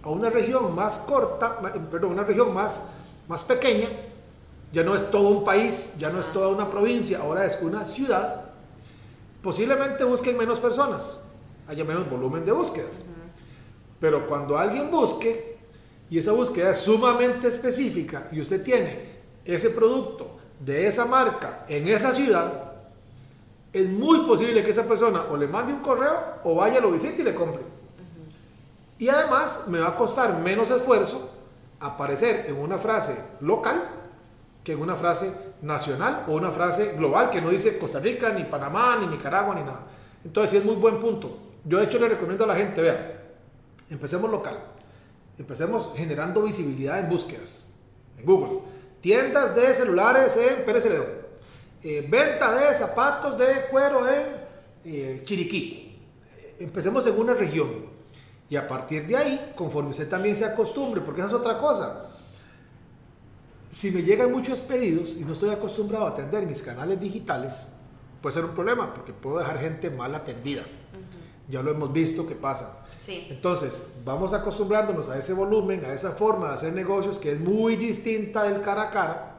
a 0.03 0.09
una 0.09 0.29
región 0.29 0.73
más 0.75 0.99
corta, 0.99 1.59
perdón, 1.89 2.11
una 2.11 2.23
región 2.23 2.53
más, 2.53 2.85
más 3.27 3.43
pequeña, 3.43 3.89
ya 4.71 4.83
no 4.83 4.95
es 4.95 5.09
todo 5.11 5.29
un 5.29 5.43
país, 5.43 5.95
ya 5.97 6.09
no 6.09 6.19
es 6.19 6.27
toda 6.27 6.47
una 6.47 6.69
provincia, 6.69 7.19
ahora 7.19 7.45
es 7.45 7.57
una 7.61 7.85
ciudad, 7.85 8.45
posiblemente 9.41 10.03
busquen 10.03 10.37
menos 10.37 10.59
personas, 10.59 11.25
haya 11.67 11.83
menos 11.83 12.09
volumen 12.09 12.45
de 12.45 12.51
búsquedas. 12.51 13.01
Pero 13.99 14.27
cuando 14.27 14.57
alguien 14.57 14.89
busque, 14.89 15.57
y 16.09 16.17
esa 16.17 16.31
búsqueda 16.31 16.71
es 16.71 16.77
sumamente 16.77 17.47
específica, 17.47 18.27
y 18.31 18.41
usted 18.41 18.63
tiene 18.63 19.11
ese 19.45 19.69
producto 19.69 20.39
de 20.59 20.87
esa 20.87 21.05
marca 21.05 21.65
en 21.67 21.87
esa 21.87 22.13
ciudad, 22.13 22.70
es 23.73 23.87
muy 23.87 24.25
posible 24.25 24.63
que 24.63 24.71
esa 24.71 24.87
persona 24.87 25.25
o 25.31 25.37
le 25.37 25.47
mande 25.47 25.73
un 25.73 25.79
correo 25.79 26.17
o 26.43 26.55
vaya, 26.55 26.79
lo 26.79 26.91
visite 26.91 27.21
y 27.21 27.25
le 27.25 27.35
compre. 27.35 27.61
Y 28.97 29.09
además 29.09 29.65
me 29.67 29.79
va 29.79 29.89
a 29.89 29.95
costar 29.95 30.39
menos 30.39 30.69
esfuerzo 30.69 31.31
aparecer 31.79 32.45
en 32.47 32.57
una 32.57 32.77
frase 32.77 33.17
local 33.39 33.81
que 34.63 34.73
en 34.73 34.81
una 34.81 34.95
frase 34.95 35.33
nacional 35.61 36.25
o 36.27 36.33
una 36.33 36.51
frase 36.51 36.93
global 36.95 37.31
que 37.31 37.41
no 37.41 37.49
dice 37.49 37.79
Costa 37.79 37.99
Rica, 37.99 38.29
ni 38.29 38.43
Panamá, 38.43 38.97
ni 38.97 39.07
Nicaragua, 39.07 39.55
ni 39.55 39.61
nada. 39.61 39.81
Entonces 40.23 40.51
sí 40.51 40.57
es 40.57 40.65
muy 40.65 40.75
buen 40.75 40.99
punto. 40.99 41.37
Yo 41.65 41.79
de 41.79 41.85
hecho 41.85 41.97
le 41.97 42.09
recomiendo 42.09 42.43
a 42.43 42.47
la 42.47 42.55
gente, 42.55 42.81
vea, 42.81 43.21
Empecemos 43.91 44.31
local. 44.31 44.57
Empecemos 45.37 45.91
generando 45.95 46.43
visibilidad 46.43 46.99
en 46.99 47.09
búsquedas. 47.09 47.69
En 48.17 48.25
Google. 48.25 48.61
Tiendas 49.01 49.53
de 49.53 49.73
celulares 49.75 50.37
en 50.37 50.63
Pérez 50.63 50.83
Celedón. 50.83 51.20
Eh, 51.83 52.05
venta 52.07 52.53
de 52.55 52.73
zapatos 52.75 53.37
de 53.37 53.65
cuero 53.71 54.07
en 54.07 54.25
eh, 54.85 55.21
Chiriquí. 55.25 55.99
Empecemos 56.59 57.05
en 57.07 57.19
una 57.19 57.33
región. 57.33 57.89
Y 58.49 58.55
a 58.55 58.67
partir 58.67 59.07
de 59.07 59.17
ahí, 59.17 59.53
conforme 59.55 59.91
usted 59.91 60.09
también 60.09 60.35
se 60.35 60.45
acostumbre, 60.45 61.01
porque 61.01 61.21
esa 61.21 61.29
es 61.29 61.33
otra 61.33 61.57
cosa. 61.57 62.09
Si 63.69 63.89
me 63.91 64.03
llegan 64.03 64.31
muchos 64.31 64.59
pedidos 64.59 65.15
y 65.15 65.23
no 65.23 65.31
estoy 65.31 65.49
acostumbrado 65.49 66.05
a 66.05 66.09
atender 66.09 66.45
mis 66.45 66.61
canales 66.61 66.99
digitales, 66.99 67.69
puede 68.21 68.33
ser 68.33 68.45
un 68.45 68.51
problema, 68.51 68.93
porque 68.93 69.13
puedo 69.13 69.39
dejar 69.39 69.59
gente 69.59 69.89
mal 69.89 70.13
atendida. 70.13 70.63
Ya 71.47 71.63
lo 71.63 71.71
hemos 71.71 71.91
visto 71.91 72.27
que 72.27 72.35
pasa. 72.35 72.85
Entonces, 73.07 73.93
vamos 74.05 74.33
acostumbrándonos 74.33 75.09
a 75.09 75.17
ese 75.17 75.33
volumen, 75.33 75.83
a 75.85 75.93
esa 75.93 76.11
forma 76.11 76.49
de 76.49 76.55
hacer 76.55 76.73
negocios 76.73 77.17
que 77.17 77.31
es 77.31 77.39
muy 77.39 77.75
distinta 77.75 78.43
del 78.43 78.61
cara 78.61 78.83
a 78.83 78.91
cara, 78.91 79.30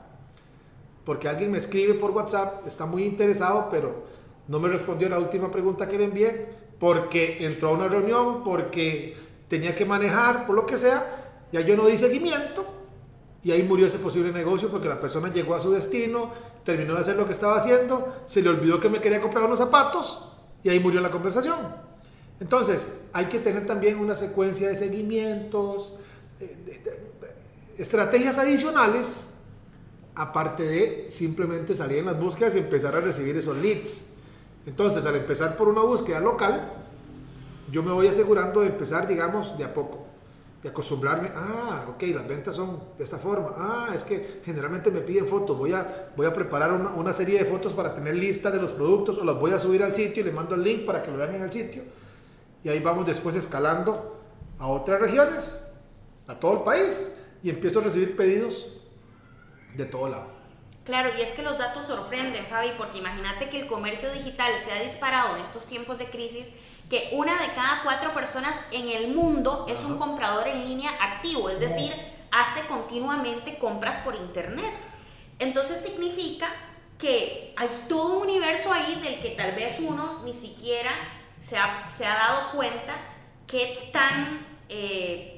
porque 1.05 1.29
alguien 1.29 1.51
me 1.51 1.59
escribe 1.59 1.95
por 1.95 2.11
WhatsApp, 2.11 2.67
está 2.67 2.87
muy 2.87 3.05
interesado, 3.05 3.69
pero 3.71 4.05
no 4.49 4.61
me 4.61 4.69
respondió 4.69 5.09
la 5.09 5.19
última 5.19 5.51
pregunta 5.51 5.89
que 5.89 5.99
le 5.99 6.05
envié, 6.05 6.49
porque 6.79 7.45
entró 7.45 7.71
a 7.71 7.73
una 7.73 7.89
reunión, 7.89 8.43
porque 8.45 9.17
tenía 9.49 9.75
que 9.75 9.85
manejar, 9.85 10.47
por 10.47 10.57
lo 10.57 10.67
que 10.67 10.77
sea, 10.79 11.47
ya 11.53 11.61
yo 11.61 11.77
no 11.77 11.87
di 11.87 11.97
seguimiento 11.97 12.65
y 13.45 13.51
ahí 13.51 13.63
murió 13.63 13.87
ese 13.87 13.99
posible 13.99 14.33
negocio 14.33 14.71
porque 14.71 14.89
la 14.89 15.01
persona 15.01 15.33
llegó 15.33 15.55
a 15.55 15.61
su 15.61 15.71
destino, 15.73 16.31
terminó 16.65 16.95
de 16.95 17.01
hacer 17.01 17.17
lo 17.17 17.27
que 17.27 17.33
estaba 17.33 17.57
haciendo, 17.57 18.23
se 18.27 18.41
le 18.41 18.49
olvidó 18.49 18.79
que 18.79 18.89
me 18.89 19.01
quería 19.01 19.21
comprar 19.21 19.45
unos 19.45 19.59
zapatos 19.59 20.31
y 20.63 20.69
ahí 20.69 20.79
murió 20.79 21.01
la 21.01 21.11
conversación. 21.11 21.59
Entonces, 22.41 23.01
hay 23.13 23.27
que 23.27 23.41
tener 23.41 23.67
también 23.67 23.99
una 23.99 24.15
secuencia 24.15 24.69
de 24.69 24.77
seguimientos, 24.77 25.95
estrategias 27.79 28.39
adicionales, 28.39 29.32
aparte 30.15 30.63
de 30.65 31.07
simplemente 31.11 31.75
salir 31.75 31.99
en 31.99 32.07
las 32.07 32.21
búsquedas 32.21 32.55
y 32.55 32.59
empezar 32.59 32.95
a 32.97 33.01
recibir 33.01 33.37
esos 33.37 33.57
leads. 33.57 34.09
Entonces, 34.67 35.05
al 35.07 35.17
empezar 35.17 35.57
por 35.57 35.69
una 35.69 35.83
búsqueda 35.83 36.21
local, 36.21 36.73
yo 37.71 37.83
me 37.83 37.93
voy 37.93 38.07
asegurando 38.07 38.61
de 38.61 38.69
empezar, 38.69 39.09
digamos, 39.09 39.57
de 39.57 39.65
a 39.65 39.73
poco, 39.73 40.07
de 40.63 40.69
acostumbrarme, 40.69 41.31
ah, 41.35 41.87
ok, 41.89 42.03
las 42.15 42.29
ventas 42.29 42.55
son 42.55 42.79
de 42.97 43.05
esta 43.05 43.19
forma, 43.19 43.55
ah, 43.57 43.93
es 43.95 44.05
que 44.05 44.41
generalmente 44.45 44.91
me 44.91 45.01
piden 45.01 45.27
fotos, 45.27 45.57
voy 45.57 45.73
a, 45.73 46.13
voy 46.17 46.27
a 46.27 46.33
preparar 46.33 46.73
una, 46.73 46.91
una 46.91 47.13
serie 47.13 47.39
de 47.39 47.45
fotos 47.45 47.73
para 47.73 47.95
tener 47.95 48.15
lista 48.15 48.51
de 48.51 48.61
los 48.61 48.71
productos 48.71 49.19
o 49.19 49.25
las 49.25 49.41
voy 49.41 49.53
a 49.53 49.59
subir 49.59 49.83
al 49.83 49.95
sitio 49.95 50.23
y 50.23 50.27
le 50.27 50.33
mando 50.33 50.55
el 50.55 50.63
link 50.63 50.85
para 50.85 51.03
que 51.03 51.11
lo 51.11 51.17
vean 51.17 51.35
en 51.35 51.43
el 51.43 51.51
sitio 51.51 51.83
y 52.65 52.69
ahí 52.69 52.81
vamos 52.81 53.07
después 53.07 53.35
escalando 53.35 54.21
a 54.59 54.69
otras 54.69 55.01
regiones, 55.01 55.61
a 56.27 56.39
todo 56.39 56.59
el 56.59 56.63
país 56.63 57.17
y 57.43 57.51
empiezo 57.51 57.81
a 57.81 57.85
recibir 57.85 58.15
pedidos 58.17 58.81
de 59.75 59.85
todo 59.85 60.09
lado. 60.09 60.43
Claro, 60.85 61.11
y 61.17 61.23
es 61.23 61.31
que 61.31 61.43
los 61.43 61.59
datos 61.59 61.87
sorprenden, 61.87 62.47
Fabi, 62.47 62.73
porque 62.77 62.99
imagínate 62.99 63.49
que 63.49 63.61
el 63.61 63.67
comercio 63.69 64.13
digital 64.13 64.59
se 64.59 64.73
ha 64.73 64.83
disparado 64.83 65.37
en 65.37 65.43
estos 65.43 65.65
tiempos 65.65 65.97
de 65.99 66.11
crisis, 66.11 66.55
que 66.91 67.11
una 67.13 67.41
de 67.41 67.47
cada 67.55 67.83
cuatro 67.85 68.13
personas 68.13 68.61
en 68.73 68.89
el 68.89 69.15
mundo 69.15 69.67
es 69.69 69.81
un 69.85 69.97
comprador 69.97 70.49
en 70.49 70.65
línea 70.65 70.91
activo, 71.01 71.49
es 71.49 71.61
decir, 71.61 71.93
hace 72.33 72.67
continuamente 72.67 73.59
compras 73.59 73.99
por 73.99 74.17
internet. 74.17 74.75
Entonces 75.39 75.81
significa 75.81 76.49
que 76.99 77.55
hay 77.57 77.69
todo 77.89 78.19
un 78.19 78.29
universo 78.29 78.73
ahí 78.73 79.01
del 79.03 79.21
que 79.21 79.31
tal 79.31 79.53
vez 79.53 79.81
uno 79.81 80.21
ni 80.25 80.33
siquiera 80.33 80.91
se 81.39 81.57
ha, 81.57 81.89
dado 81.99 82.53
cuenta 82.53 82.95
qué 83.47 83.91
tan, 83.93 84.47
eh, 84.69 85.32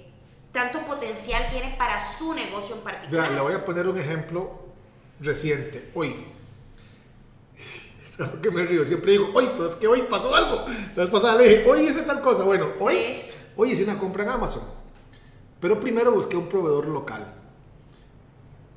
tanto 0.54 0.86
potencial 0.86 1.50
tiene 1.50 1.74
para 1.76 1.98
su 2.00 2.32
negocio 2.32 2.76
en 2.76 2.84
particular. 2.84 3.32
le 3.32 3.40
voy 3.40 3.52
a 3.54 3.64
poner 3.64 3.88
un 3.88 3.98
ejemplo 3.98 4.60
reciente. 5.20 5.90
Hoy, 5.94 6.26
que 8.42 8.50
me 8.52 8.62
río, 8.62 8.86
siempre 8.86 9.12
digo, 9.12 9.30
hoy, 9.34 9.50
pero 9.52 9.68
es 9.68 9.74
que 9.74 9.88
hoy 9.88 10.02
pasó 10.02 10.32
algo. 10.32 10.64
La 10.94 11.02
vez 11.02 11.10
pasada 11.10 11.38
le 11.38 11.48
dije, 11.48 11.68
hoy 11.68 11.80
hice 11.80 12.02
tal 12.02 12.20
cosa. 12.22 12.44
Bueno, 12.44 12.68
hoy, 12.78 13.22
hoy 13.56 13.72
hice 13.72 13.82
una 13.82 13.98
compra 13.98 14.22
en 14.22 14.28
Amazon. 14.28 14.62
Pero 15.58 15.80
primero 15.80 16.12
busqué 16.12 16.36
un 16.36 16.48
proveedor 16.48 16.86
local. 16.86 17.34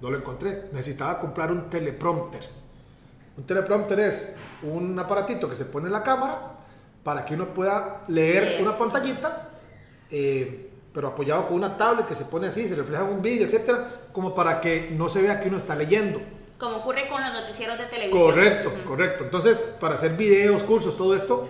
No 0.02 0.10
lo 0.10 0.18
encontré. 0.18 0.70
Necesitaba 0.72 1.20
comprar 1.20 1.52
un 1.52 1.70
teleprompter. 1.70 2.42
Un 3.38 3.46
teleprompter 3.46 4.00
es 4.00 4.36
un 4.64 4.98
aparatito 4.98 5.48
que 5.48 5.56
se 5.56 5.66
pone 5.66 5.86
en 5.86 5.94
la 5.94 6.02
cámara 6.02 6.54
para 7.04 7.24
que 7.24 7.36
uno 7.36 7.54
pueda 7.54 8.04
leer 8.08 8.60
una 8.62 8.76
pantallita, 8.76 9.52
eh, 10.10 10.67
pero 10.98 11.10
apoyado 11.10 11.46
con 11.46 11.58
una 11.58 11.78
tablet 11.78 12.08
que 12.08 12.16
se 12.16 12.26
pone 12.26 12.48
así, 12.48 12.68
se 12.68 12.74
refleja 12.74 13.04
en 13.04 13.10
un 13.12 13.22
vídeo, 13.22 13.46
etcétera, 13.46 14.08
como 14.12 14.34
para 14.34 14.60
que 14.60 14.90
no 14.98 15.08
se 15.10 15.22
vea 15.22 15.40
que 15.40 15.48
uno 15.48 15.58
está 15.58 15.76
leyendo. 15.76 16.20
Como 16.58 16.78
ocurre 16.78 17.08
con 17.08 17.22
los 17.22 17.32
noticieros 17.34 17.78
de 17.78 17.86
televisión. 17.86 18.32
Correcto, 18.32 18.72
correcto. 18.84 19.24
Entonces, 19.26 19.76
para 19.80 19.94
hacer 19.94 20.18
videos, 20.18 20.64
cursos, 20.64 20.98
todo 20.98 21.16
esto, 21.16 21.48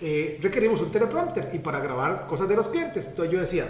eh, 0.00 0.38
requerimos 0.40 0.80
un 0.80 0.90
teleprompter 0.90 1.50
y 1.52 1.58
para 1.58 1.80
grabar 1.80 2.26
cosas 2.26 2.48
de 2.48 2.56
los 2.56 2.70
clientes. 2.70 3.06
Entonces 3.06 3.34
yo 3.34 3.38
decía, 3.38 3.66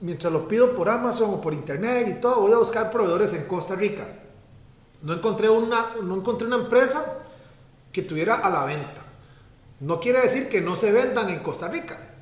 mientras 0.00 0.32
lo 0.32 0.48
pido 0.48 0.74
por 0.74 0.88
Amazon 0.88 1.34
o 1.34 1.40
por 1.42 1.52
internet 1.52 2.08
y 2.08 2.20
todo, 2.22 2.40
voy 2.40 2.52
a 2.52 2.56
buscar 2.56 2.90
proveedores 2.90 3.34
en 3.34 3.44
Costa 3.44 3.74
Rica. 3.74 4.06
No 5.02 5.12
encontré 5.12 5.50
una, 5.50 5.90
no 6.02 6.14
encontré 6.14 6.46
una 6.46 6.56
empresa 6.56 7.20
que 7.92 8.00
tuviera 8.00 8.36
a 8.36 8.48
la 8.48 8.64
venta. 8.64 9.02
No 9.80 10.00
quiere 10.00 10.22
decir 10.22 10.48
que 10.48 10.62
no 10.62 10.74
se 10.74 10.90
vendan 10.90 11.28
en 11.28 11.40
Costa 11.40 11.68
Rica. 11.68 12.13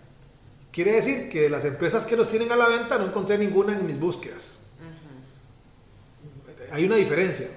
Quiere 0.72 0.92
decir 0.92 1.30
que 1.30 1.42
de 1.42 1.50
las 1.50 1.64
empresas 1.64 2.06
que 2.06 2.16
los 2.16 2.28
tienen 2.28 2.50
a 2.50 2.56
la 2.56 2.66
venta 2.66 2.98
no 2.98 3.04
encontré 3.04 3.38
ninguna 3.38 3.72
en 3.74 3.86
mis 3.86 3.98
búsquedas. 3.98 4.60
Hay 6.72 6.84
una 6.86 6.96
diferencia. 6.96 7.48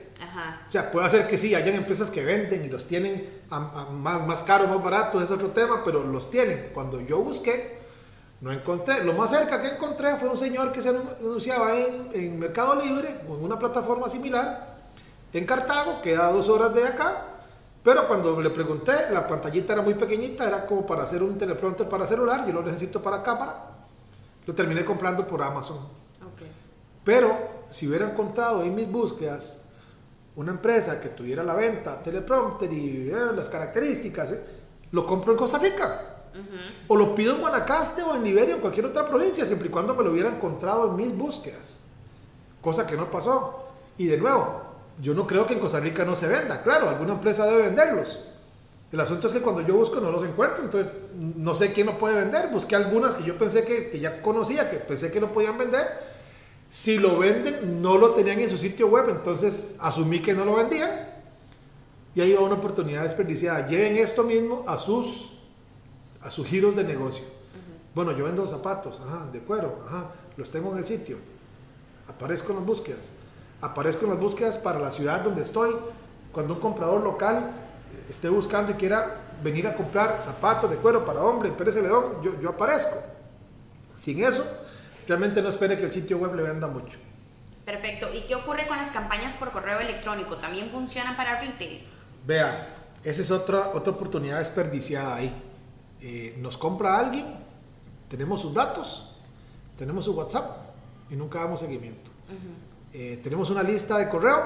O 0.67 0.69
sea, 0.69 0.91
puede 0.91 1.09
ser 1.09 1.27
que 1.27 1.37
sí, 1.37 1.55
hayan 1.55 1.75
empresas 1.75 2.11
que 2.11 2.23
venden 2.23 2.65
y 2.65 2.67
los 2.67 2.85
tienen 2.85 3.27
más, 3.49 4.27
más 4.27 4.43
caro, 4.43 4.67
más 4.67 4.83
barato, 4.83 5.21
es 5.21 5.31
otro 5.31 5.51
tema, 5.51 5.83
pero 5.83 6.03
los 6.03 6.29
tienen. 6.29 6.71
Cuando 6.73 6.99
yo 6.99 7.19
busqué, 7.19 7.79
no 8.41 8.51
encontré. 8.51 9.03
Lo 9.03 9.13
más 9.13 9.29
cerca 9.29 9.61
que 9.61 9.69
encontré 9.69 10.17
fue 10.17 10.27
un 10.27 10.37
señor 10.37 10.73
que 10.73 10.81
se 10.81 10.89
anunciaba 10.89 11.77
en, 11.77 12.09
en 12.13 12.37
Mercado 12.37 12.75
Libre 12.81 13.21
o 13.29 13.37
en 13.37 13.43
una 13.43 13.57
plataforma 13.57 14.09
similar 14.09 14.75
en 15.35 15.45
Cartago, 15.45 16.01
queda 16.01 16.27
a 16.27 16.31
dos 16.31 16.47
horas 16.47 16.73
de 16.73 16.87
acá. 16.87 17.25
Pero 17.85 18.07
cuando 18.07 18.41
le 18.41 18.49
pregunté, 18.49 19.11
la 19.11 19.27
pantallita 19.27 19.73
era 19.73 19.83
muy 19.83 19.93
pequeñita, 19.93 20.47
era 20.47 20.65
como 20.65 20.83
para 20.87 21.03
hacer 21.03 21.21
un 21.21 21.37
teleprompter 21.37 21.87
para 21.87 22.03
celular, 22.07 22.43
yo 22.47 22.51
lo 22.51 22.63
necesito 22.63 22.99
para 22.99 23.21
cámara. 23.21 23.75
Lo 24.43 24.55
terminé 24.55 24.83
comprando 24.83 25.27
por 25.27 25.43
Amazon. 25.43 25.77
Pero 27.03 27.37
si 27.69 27.87
hubiera 27.87 28.09
encontrado 28.09 28.63
en 28.63 28.73
mis 28.73 28.91
búsquedas 28.91 29.65
una 30.35 30.53
empresa 30.53 30.99
que 30.99 31.09
tuviera 31.09 31.43
la 31.43 31.53
venta, 31.53 32.01
teleprompter 32.01 32.73
y 32.73 33.11
eh, 33.11 33.15
las 33.35 33.49
características, 33.49 34.31
eh, 34.31 34.43
lo 34.89 35.05
compro 35.05 35.33
en 35.33 35.37
Costa 35.37 35.59
Rica. 35.59 36.23
O 36.87 36.95
lo 36.95 37.13
pido 37.13 37.35
en 37.35 37.41
Guanacaste 37.41 38.01
o 38.01 38.15
en 38.15 38.23
Liberia 38.23 38.55
o 38.55 38.57
en 38.57 38.61
cualquier 38.61 38.87
otra 38.87 39.05
provincia, 39.05 39.45
siempre 39.45 39.67
y 39.67 39.71
cuando 39.71 39.93
me 39.93 40.03
lo 40.03 40.11
hubiera 40.11 40.29
encontrado 40.29 40.89
en 40.89 40.95
mis 40.95 41.15
búsquedas. 41.15 41.81
Cosa 42.61 42.87
que 42.87 42.97
no 42.97 43.11
pasó. 43.11 43.67
Y 43.95 44.07
de 44.07 44.17
nuevo, 44.17 44.64
yo 45.01 45.13
no 45.13 45.27
creo 45.27 45.45
que 45.47 45.53
en 45.53 45.59
Costa 45.59 45.79
Rica 45.79 46.05
no 46.05 46.15
se 46.15 46.27
venda. 46.27 46.61
Claro, 46.63 46.89
alguna 46.89 47.13
empresa 47.13 47.45
debe 47.45 47.63
venderlos. 47.63 48.19
El 48.91 48.99
asunto 48.99 49.27
es 49.27 49.33
que 49.33 49.41
cuando 49.41 49.61
yo 49.61 49.75
busco 49.75 49.99
no 49.99 50.11
los 50.11 50.23
encuentro, 50.23 50.63
entonces 50.63 50.91
no 51.13 51.55
sé 51.55 51.73
quién 51.73 51.87
lo 51.87 51.97
puede 51.97 52.15
vender. 52.15 52.49
Busqué 52.49 52.75
algunas 52.75 53.15
que 53.15 53.23
yo 53.23 53.37
pensé 53.37 53.65
que, 53.65 53.89
que 53.89 53.99
ya 53.99 54.21
conocía, 54.21 54.69
que 54.69 54.77
pensé 54.77 55.11
que 55.11 55.19
no 55.19 55.31
podían 55.31 55.57
vender 55.57 56.15
si 56.75 56.97
lo 56.97 57.17
venden, 57.17 57.81
no 57.81 57.97
lo 57.97 58.13
tenían 58.13 58.39
en 58.39 58.49
su 58.49 58.57
sitio 58.57 58.87
web, 58.87 59.09
entonces 59.09 59.71
asumí 59.79 60.21
que 60.21 60.33
no 60.33 60.43
lo 60.43 60.55
vendían. 60.55 60.91
Y 62.13 62.19
ahí 62.19 62.33
va 62.33 62.41
una 62.41 62.55
oportunidad 62.55 63.03
desperdiciada. 63.03 63.67
Lleven 63.67 63.95
esto 63.95 64.23
mismo 64.23 64.65
a 64.67 64.77
sus, 64.77 65.31
a 66.21 66.29
sus 66.29 66.45
giros 66.45 66.75
de 66.75 66.83
negocio. 66.83 67.23
Bueno, 67.93 68.11
yo 68.11 68.25
vendo 68.25 68.45
zapatos, 68.45 68.99
de 69.31 69.39
cuero, 69.39 69.79
los 70.35 70.51
tengo 70.51 70.73
en 70.73 70.79
el 70.79 70.85
sitio. 70.85 71.17
Aparezco 72.09 72.51
en 72.51 72.57
las 72.57 72.65
búsquedas. 72.65 73.05
Aparezco 73.61 74.05
en 74.05 74.11
las 74.11 74.19
búsquedas 74.19 74.57
para 74.57 74.79
la 74.79 74.91
ciudad 74.91 75.21
donde 75.21 75.41
estoy. 75.41 75.75
Cuando 76.31 76.53
un 76.53 76.59
comprador 76.59 77.01
local 77.01 77.51
esté 78.09 78.29
buscando 78.29 78.71
y 78.73 78.75
quiera 78.75 79.21
venir 79.43 79.67
a 79.67 79.75
comprar 79.75 80.21
zapatos 80.21 80.69
de 80.69 80.77
cuero 80.77 81.05
para 81.05 81.21
hombre 81.23 81.49
en 81.49 81.55
Pérez 81.55 81.75
Celedón, 81.75 82.21
yo, 82.21 82.39
yo 82.39 82.49
aparezco. 82.49 82.95
Sin 83.95 84.23
eso, 84.23 84.45
realmente 85.07 85.41
no 85.41 85.49
espere 85.49 85.77
que 85.77 85.85
el 85.85 85.91
sitio 85.91 86.17
web 86.17 86.35
le 86.35 86.43
venda 86.43 86.67
mucho. 86.67 86.97
Perfecto. 87.65 88.07
¿Y 88.13 88.21
qué 88.21 88.35
ocurre 88.35 88.67
con 88.67 88.77
las 88.77 88.91
campañas 88.91 89.33
por 89.33 89.51
correo 89.51 89.79
electrónico? 89.79 90.37
¿También 90.37 90.69
funcionan 90.69 91.15
para 91.15 91.39
retail? 91.39 91.83
Vea, 92.25 92.67
esa 93.03 93.21
es 93.21 93.31
otra, 93.31 93.69
otra 93.73 93.93
oportunidad 93.93 94.37
desperdiciada 94.37 95.15
ahí. 95.15 95.33
Eh, 96.01 96.35
nos 96.37 96.57
compra 96.57 96.99
alguien, 96.99 97.25
tenemos 98.09 98.41
sus 98.41 98.53
datos, 98.53 99.15
tenemos 99.77 100.05
su 100.05 100.13
WhatsApp 100.13 100.57
y 101.09 101.15
nunca 101.15 101.39
damos 101.39 101.59
seguimiento. 101.59 102.11
Eh, 102.97 103.19
tenemos 103.21 103.49
una 103.49 103.61
lista 103.61 103.97
de 103.97 104.07
correo 104.07 104.39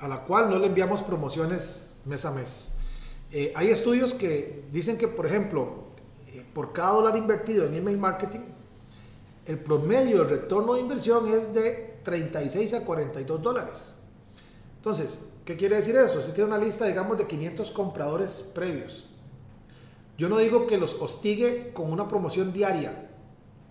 a 0.00 0.08
la 0.08 0.24
cual 0.24 0.50
no 0.50 0.58
le 0.58 0.66
enviamos 0.66 1.00
promociones 1.00 1.88
mes 2.06 2.24
a 2.24 2.32
mes. 2.32 2.72
Eh, 3.30 3.52
hay 3.54 3.68
estudios 3.68 4.14
que 4.14 4.64
dicen 4.72 4.98
que, 4.98 5.06
por 5.06 5.26
ejemplo, 5.26 5.84
por 6.52 6.72
cada 6.72 6.94
dólar 6.94 7.16
invertido 7.16 7.64
en 7.66 7.76
email 7.76 7.96
marketing, 7.96 8.40
el 9.46 9.60
promedio 9.60 10.24
de 10.24 10.24
retorno 10.24 10.74
de 10.74 10.80
inversión 10.80 11.32
es 11.32 11.54
de 11.54 12.00
36 12.02 12.74
a 12.74 12.84
42 12.84 13.40
dólares. 13.40 13.92
Entonces, 14.78 15.20
¿qué 15.44 15.56
quiere 15.56 15.76
decir 15.76 15.94
eso? 15.94 16.20
Si 16.20 16.32
tiene 16.32 16.50
una 16.50 16.58
lista, 16.58 16.84
digamos, 16.84 17.16
de 17.16 17.28
500 17.28 17.70
compradores 17.70 18.50
previos. 18.52 19.08
Yo 20.16 20.28
no 20.28 20.38
digo 20.38 20.66
que 20.66 20.78
los 20.78 20.94
hostigue 20.94 21.70
con 21.72 21.92
una 21.92 22.08
promoción 22.08 22.52
diaria, 22.52 23.07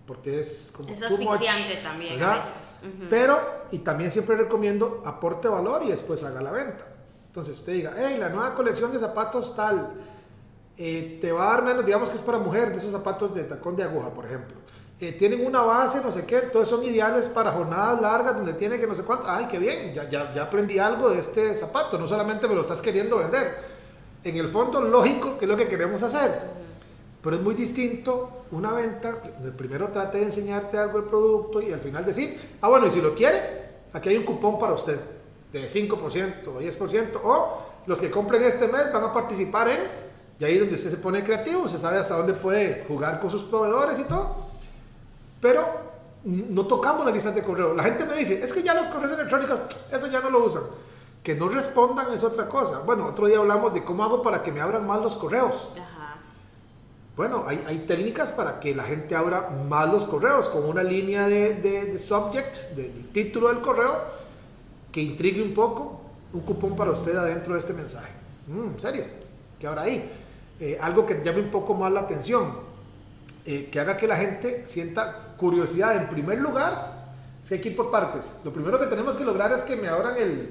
porque 0.07 0.39
es 0.39 0.71
como... 0.75 0.89
Es 0.89 1.03
asfixiante 1.03 1.75
también 1.83 2.23
a 2.23 2.37
veces. 2.37 2.79
Pero, 3.09 3.65
y 3.71 3.79
también 3.79 4.09
siempre 4.09 4.35
recomiendo 4.35 5.03
aporte 5.05 5.47
valor 5.47 5.83
y 5.83 5.89
después 5.89 6.23
haga 6.23 6.41
la 6.41 6.51
venta. 6.51 6.85
Entonces 7.27 7.59
usted 7.59 7.73
diga, 7.73 7.93
hey, 7.95 8.15
la 8.17 8.29
nueva 8.29 8.55
colección 8.55 8.91
de 8.91 8.97
zapatos 8.97 9.55
tal, 9.55 9.93
eh, 10.77 11.19
te 11.21 11.31
va 11.31 11.49
a 11.49 11.53
dar 11.53 11.63
menos, 11.63 11.85
digamos 11.85 12.09
que 12.09 12.15
es 12.15 12.21
para 12.23 12.39
mujer, 12.39 12.71
de 12.71 12.79
esos 12.79 12.91
zapatos 12.91 13.35
de 13.35 13.43
tacón 13.43 13.75
de 13.75 13.83
aguja, 13.83 14.11
por 14.11 14.25
ejemplo 14.25 14.57
eh, 14.99 15.11
tienen 15.11 15.45
una 15.45 15.61
base, 15.61 16.01
no 16.03 16.11
sé 16.11 16.25
qué, 16.25 16.37
todos 16.41 16.67
son 16.67 16.83
ideales 16.83 17.27
para 17.27 17.51
jornadas 17.51 18.01
largas 18.01 18.35
donde 18.35 18.53
tiene 18.53 18.79
que 18.79 18.87
no 18.87 18.95
sé 18.95 19.03
cuánto. 19.03 19.29
Ay, 19.29 19.45
qué 19.45 19.59
bien, 19.59 19.93
ya, 19.93 20.09
ya, 20.09 20.33
ya 20.33 20.43
aprendí 20.43 20.79
algo 20.79 21.09
de 21.09 21.19
este 21.19 21.53
zapato, 21.55 21.99
no 21.99 22.07
solamente 22.07 22.47
me 22.47 22.55
lo 22.55 22.61
estás 22.61 22.81
queriendo 22.81 23.17
vender. 23.17 23.77
En 24.23 24.37
el 24.37 24.47
fondo, 24.47 24.81
lógico 24.81 25.37
que 25.37 25.45
es 25.45 25.49
lo 25.49 25.55
que 25.55 25.67
queremos 25.67 26.01
hacer, 26.01 26.31
pero 27.27 27.35
es 27.35 27.43
muy 27.43 27.55
distinto 27.55 28.45
una 28.51 28.71
venta, 28.71 29.21
que 29.21 29.51
primero 29.51 29.89
trate 29.89 30.19
de 30.19 30.23
enseñarte 30.23 30.77
algo 30.77 31.01
del 31.01 31.09
producto 31.09 31.61
y 31.61 31.73
al 31.73 31.81
final 31.81 32.05
decir, 32.05 32.39
ah, 32.61 32.69
bueno, 32.69 32.87
y 32.87 32.91
si 32.91 33.01
lo 33.01 33.13
quiere, 33.13 33.65
aquí 33.91 34.07
hay 34.07 34.15
un 34.15 34.23
cupón 34.23 34.57
para 34.57 34.71
usted 34.71 34.97
de 35.51 35.65
5% 35.65 36.47
o 36.47 36.61
10%, 36.61 37.19
o 37.21 37.63
los 37.85 37.99
que 37.99 38.09
compren 38.09 38.43
este 38.43 38.69
mes 38.69 38.93
van 38.93 39.03
a 39.03 39.11
participar 39.11 39.67
en, 39.67 39.79
y 40.39 40.45
ahí 40.45 40.53
es 40.53 40.59
donde 40.61 40.75
usted 40.75 40.89
se 40.89 40.95
pone 40.95 41.21
creativo, 41.21 41.67
se 41.67 41.77
sabe 41.77 41.97
hasta 41.97 42.15
dónde 42.15 42.31
puede 42.31 42.85
jugar 42.87 43.19
con 43.19 43.29
sus 43.29 43.43
proveedores 43.43 43.99
y 43.99 44.05
todo 44.05 44.47
pero 45.41 45.67
no 46.23 46.65
tocamos 46.65 47.05
la 47.05 47.11
lista 47.11 47.31
de 47.31 47.43
correo. 47.43 47.73
La 47.73 47.83
gente 47.83 48.05
me 48.05 48.15
dice, 48.15 48.41
es 48.41 48.53
que 48.53 48.63
ya 48.63 48.73
los 48.73 48.87
correos 48.87 49.11
electrónicos, 49.11 49.59
eso 49.91 50.07
ya 50.07 50.21
no 50.21 50.29
lo 50.29 50.45
usan. 50.45 50.63
Que 51.23 51.35
no 51.35 51.49
respondan 51.49 52.13
es 52.13 52.23
otra 52.23 52.47
cosa. 52.47 52.79
Bueno, 52.85 53.05
otro 53.05 53.27
día 53.27 53.37
hablamos 53.37 53.73
de 53.73 53.83
cómo 53.83 54.05
hago 54.05 54.21
para 54.21 54.41
que 54.41 54.49
me 54.49 54.61
abran 54.61 54.87
más 54.87 55.01
los 55.01 55.17
correos. 55.17 55.67
Bueno, 57.17 57.45
hay, 57.47 57.63
hay, 57.65 57.79
técnicas 57.79 58.31
para 58.31 58.59
que 58.59 58.75
la 58.75 58.83
gente 58.83 59.15
abra 59.15 59.49
más 59.67 59.91
los 59.91 60.05
correos, 60.05 60.49
con 60.49 60.63
una 60.63 60.83
línea 60.83 61.27
de, 61.27 61.55
de, 61.55 61.97
subject, 61.97 62.75
del 62.75 63.09
título 63.11 63.47
del 63.47 63.59
correo, 63.59 64.03
que 64.91 65.01
intrigue 65.01 65.41
un 65.41 65.55
poco, 65.55 65.99
un 66.31 66.41
cupón 66.41 66.75
para 66.75 66.91
usted 66.91 67.15
adentro 67.15 67.55
de 67.55 67.59
este 67.59 67.73
mensaje. 67.73 68.11
Mm, 68.45 68.75
¿En 68.75 68.79
serio? 68.79 69.05
¿Qué 69.59 69.65
habrá 69.65 69.81
ahí? 69.81 70.11
Eh, 70.59 70.77
algo 70.79 71.07
que 71.07 71.19
llame 71.25 71.39
un 71.39 71.49
poco 71.49 71.73
más 71.73 71.91
la 71.91 72.01
atención 72.01 72.53
eh, 73.47 73.69
que 73.71 73.79
haga 73.79 73.97
que 73.97 74.07
la 74.07 74.17
gente 74.17 74.67
sienta 74.67 75.33
curiosidad. 75.37 75.95
En 75.95 76.09
primer 76.09 76.37
lugar, 76.37 77.15
si 77.41 77.55
hay 77.55 77.61
que 77.61 77.69
ir 77.69 77.75
por 77.75 77.89
partes. 77.89 78.41
Lo 78.43 78.53
primero 78.53 78.79
que 78.79 78.85
tenemos 78.85 79.15
que 79.15 79.25
lograr 79.25 79.51
es 79.53 79.63
que 79.63 79.75
me 79.75 79.87
abran 79.87 80.17
el, 80.17 80.49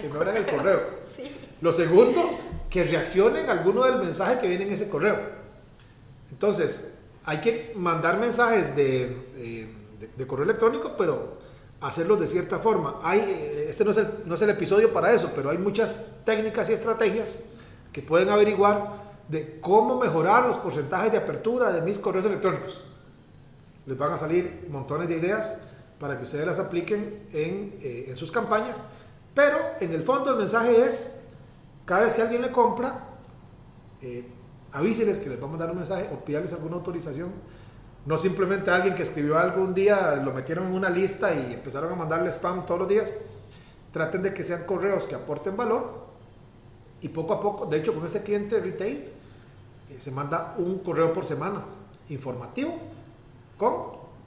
que 0.00 0.08
me 0.08 0.14
abran 0.14 0.36
el 0.36 0.46
correo. 0.46 0.82
Lo 1.60 1.72
segundo, 1.72 2.38
que 2.70 2.84
reaccionen 2.84 3.48
a 3.48 3.52
alguno 3.54 3.82
del 3.82 3.98
mensaje 3.98 4.38
que 4.38 4.46
viene 4.46 4.66
en 4.66 4.72
ese 4.72 4.88
correo. 4.88 5.45
Entonces, 6.30 6.94
hay 7.24 7.40
que 7.40 7.72
mandar 7.74 8.18
mensajes 8.18 8.72
eh, 8.76 9.16
de, 9.98 10.08
de, 10.16 10.26
correo 10.26 10.44
electrónico, 10.44 10.94
pero 10.96 11.38
hacerlos 11.80 12.20
de 12.20 12.28
cierta 12.28 12.58
forma. 12.58 12.98
Hay, 13.02 13.20
eh, 13.20 13.66
este 13.68 13.84
no 13.84 13.90
es, 13.90 13.96
el, 13.96 14.08
no 14.24 14.34
es 14.34 14.42
el 14.42 14.50
episodio 14.50 14.92
para 14.92 15.12
eso, 15.12 15.32
pero 15.34 15.50
hay 15.50 15.58
muchas 15.58 16.06
técnicas 16.24 16.70
y 16.70 16.72
estrategias 16.72 17.40
que 17.92 18.02
pueden 18.02 18.28
averiguar 18.28 19.06
de 19.28 19.58
cómo 19.60 19.98
mejorar 19.98 20.46
los 20.46 20.56
porcentajes 20.58 21.10
de 21.12 21.18
apertura 21.18 21.72
de 21.72 21.80
mis 21.80 21.98
correos 21.98 22.24
electrónicos. 22.26 22.80
Les 23.86 23.96
van 23.96 24.12
a 24.12 24.18
salir 24.18 24.66
montones 24.70 25.08
de 25.08 25.16
ideas 25.16 25.58
para 25.98 26.16
que 26.16 26.24
ustedes 26.24 26.46
las 26.46 26.58
apliquen 26.58 27.26
en, 27.32 27.78
eh, 27.82 28.12
sus 28.16 28.30
campañas, 28.30 28.82
pero 29.34 29.58
en 29.80 29.92
el 29.92 30.02
fondo 30.02 30.30
el 30.30 30.36
mensaje 30.36 30.84
es, 30.84 31.20
cada 31.84 32.04
vez 32.04 32.14
que 32.14 32.22
alguien 32.22 32.42
le 32.42 32.50
compra, 32.50 33.08
eh, 34.02 34.28
avíseles 34.72 35.18
que 35.18 35.28
les 35.28 35.40
vamos 35.40 35.56
a 35.56 35.64
dar 35.64 35.70
un 35.70 35.78
mensaje 35.78 36.08
o 36.12 36.24
pídales 36.24 36.52
alguna 36.52 36.76
autorización. 36.76 37.30
No 38.04 38.18
simplemente 38.18 38.70
alguien 38.70 38.94
que 38.94 39.02
escribió 39.02 39.36
algo 39.36 39.62
un 39.62 39.74
día, 39.74 40.16
lo 40.24 40.32
metieron 40.32 40.66
en 40.66 40.74
una 40.74 40.90
lista 40.90 41.34
y 41.34 41.54
empezaron 41.54 41.92
a 41.92 41.96
mandarle 41.96 42.30
spam 42.30 42.64
todos 42.64 42.80
los 42.80 42.88
días. 42.88 43.16
Traten 43.92 44.22
de 44.22 44.32
que 44.32 44.44
sean 44.44 44.64
correos 44.64 45.06
que 45.06 45.14
aporten 45.14 45.56
valor 45.56 46.06
y 47.00 47.08
poco 47.08 47.34
a 47.34 47.40
poco, 47.40 47.66
de 47.66 47.78
hecho 47.78 47.94
con 47.94 48.06
este 48.06 48.22
cliente 48.22 48.60
retail, 48.60 48.96
eh, 49.90 49.96
se 49.98 50.10
manda 50.10 50.54
un 50.58 50.78
correo 50.78 51.12
por 51.12 51.24
semana 51.24 51.62
informativo 52.08 52.74
con, 53.56 53.72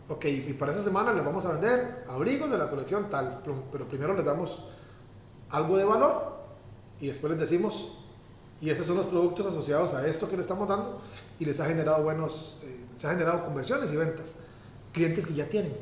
ok, 0.10 0.25
y 0.25 0.54
para 0.54 0.71
esa 0.71 0.82
semana 0.82 1.13
les 1.13 1.23
vamos 1.23 1.45
a 1.45 1.52
vender 1.52 2.06
abrigos 2.10 2.49
de 2.49 2.58
la 2.58 2.69
colección 2.69 3.10
tal, 3.10 3.41
pero 3.71 3.86
primero 3.86 4.13
les 4.13 4.25
damos 4.25 4.63
algo 5.49 5.78
de 5.78 5.84
valor 5.84 6.38
y 6.99 7.08
después 7.08 7.32
les 7.32 7.39
decimos, 7.39 7.99
y 8.62 8.69
esos 8.69 8.86
son 8.86 8.98
los 8.98 9.08
productos 9.08 9.45
asociados 9.48 9.93
a 9.93 10.06
esto 10.08 10.30
que 10.30 10.36
le 10.36 10.41
estamos 10.41 10.67
dando 10.67 11.02
y 11.39 11.45
les 11.45 11.60
ha 11.60 11.65
generado 11.65 12.04
buenos, 12.04 12.60
eh, 12.63 12.78
se 12.98 13.08
ha 13.08 13.12
generado 13.12 13.45
conversiones 13.45 13.91
y 13.91 13.95
ventas, 13.95 14.36
clientes 14.91 15.26
que 15.26 15.34
ya 15.34 15.45
tienen. 15.45 15.74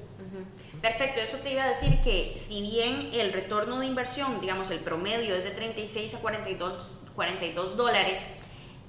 Perfecto, 0.81 1.21
eso 1.21 1.37
te 1.37 1.53
iba 1.53 1.63
a 1.63 1.69
decir 1.69 1.99
que 2.03 2.35
si 2.37 2.61
bien 2.61 3.09
el 3.13 3.33
retorno 3.33 3.79
de 3.79 3.87
inversión, 3.87 4.39
digamos 4.41 4.69
el 4.69 4.79
promedio 4.79 5.33
es 5.35 5.43
de 5.43 5.51
36 5.51 6.13
a 6.13 6.19
42, 6.19 6.87
42 7.15 7.77
dólares, 7.77 8.27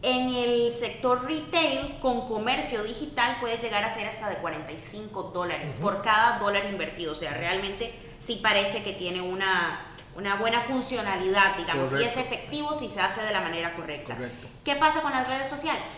en 0.03 0.35
el 0.35 0.73
sector 0.75 1.25
retail 1.25 1.99
con 2.01 2.29
comercio 2.29 2.85
digital 2.85 3.39
puede 3.41 3.59
llegar 3.59 3.85
a 3.85 3.91
ser 3.91 4.07
hasta 4.07 4.29
de 4.29 4.37
45 4.37 5.33
dólares 5.35 5.75
por 5.81 6.03
cada 6.03 6.39
dólar 6.39 6.67
invertido. 6.67 7.13
O 7.13 7.15
sea, 7.17 7.35
realmente 7.35 7.93
sí 8.19 8.39
parece 8.43 8.85
que 8.85 8.93
tiene 8.93 9.21
una, 9.21 9.97
una 10.19 10.35
buena 10.35 10.63
funcionalidad, 10.63 11.57
digamos, 11.57 11.91
si 11.91 12.03
es 12.03 12.17
efectivo, 12.17 12.75
si 12.75 12.89
se 12.89 13.01
hace 13.01 13.23
de 13.23 13.33
la 13.33 13.41
manera 13.41 13.77
correcta. 13.77 14.19
¿Qué 14.65 14.75
pasa 14.75 15.01
con 15.01 15.13
las 15.13 15.29
redes 15.29 15.49
sociales? 15.49 15.93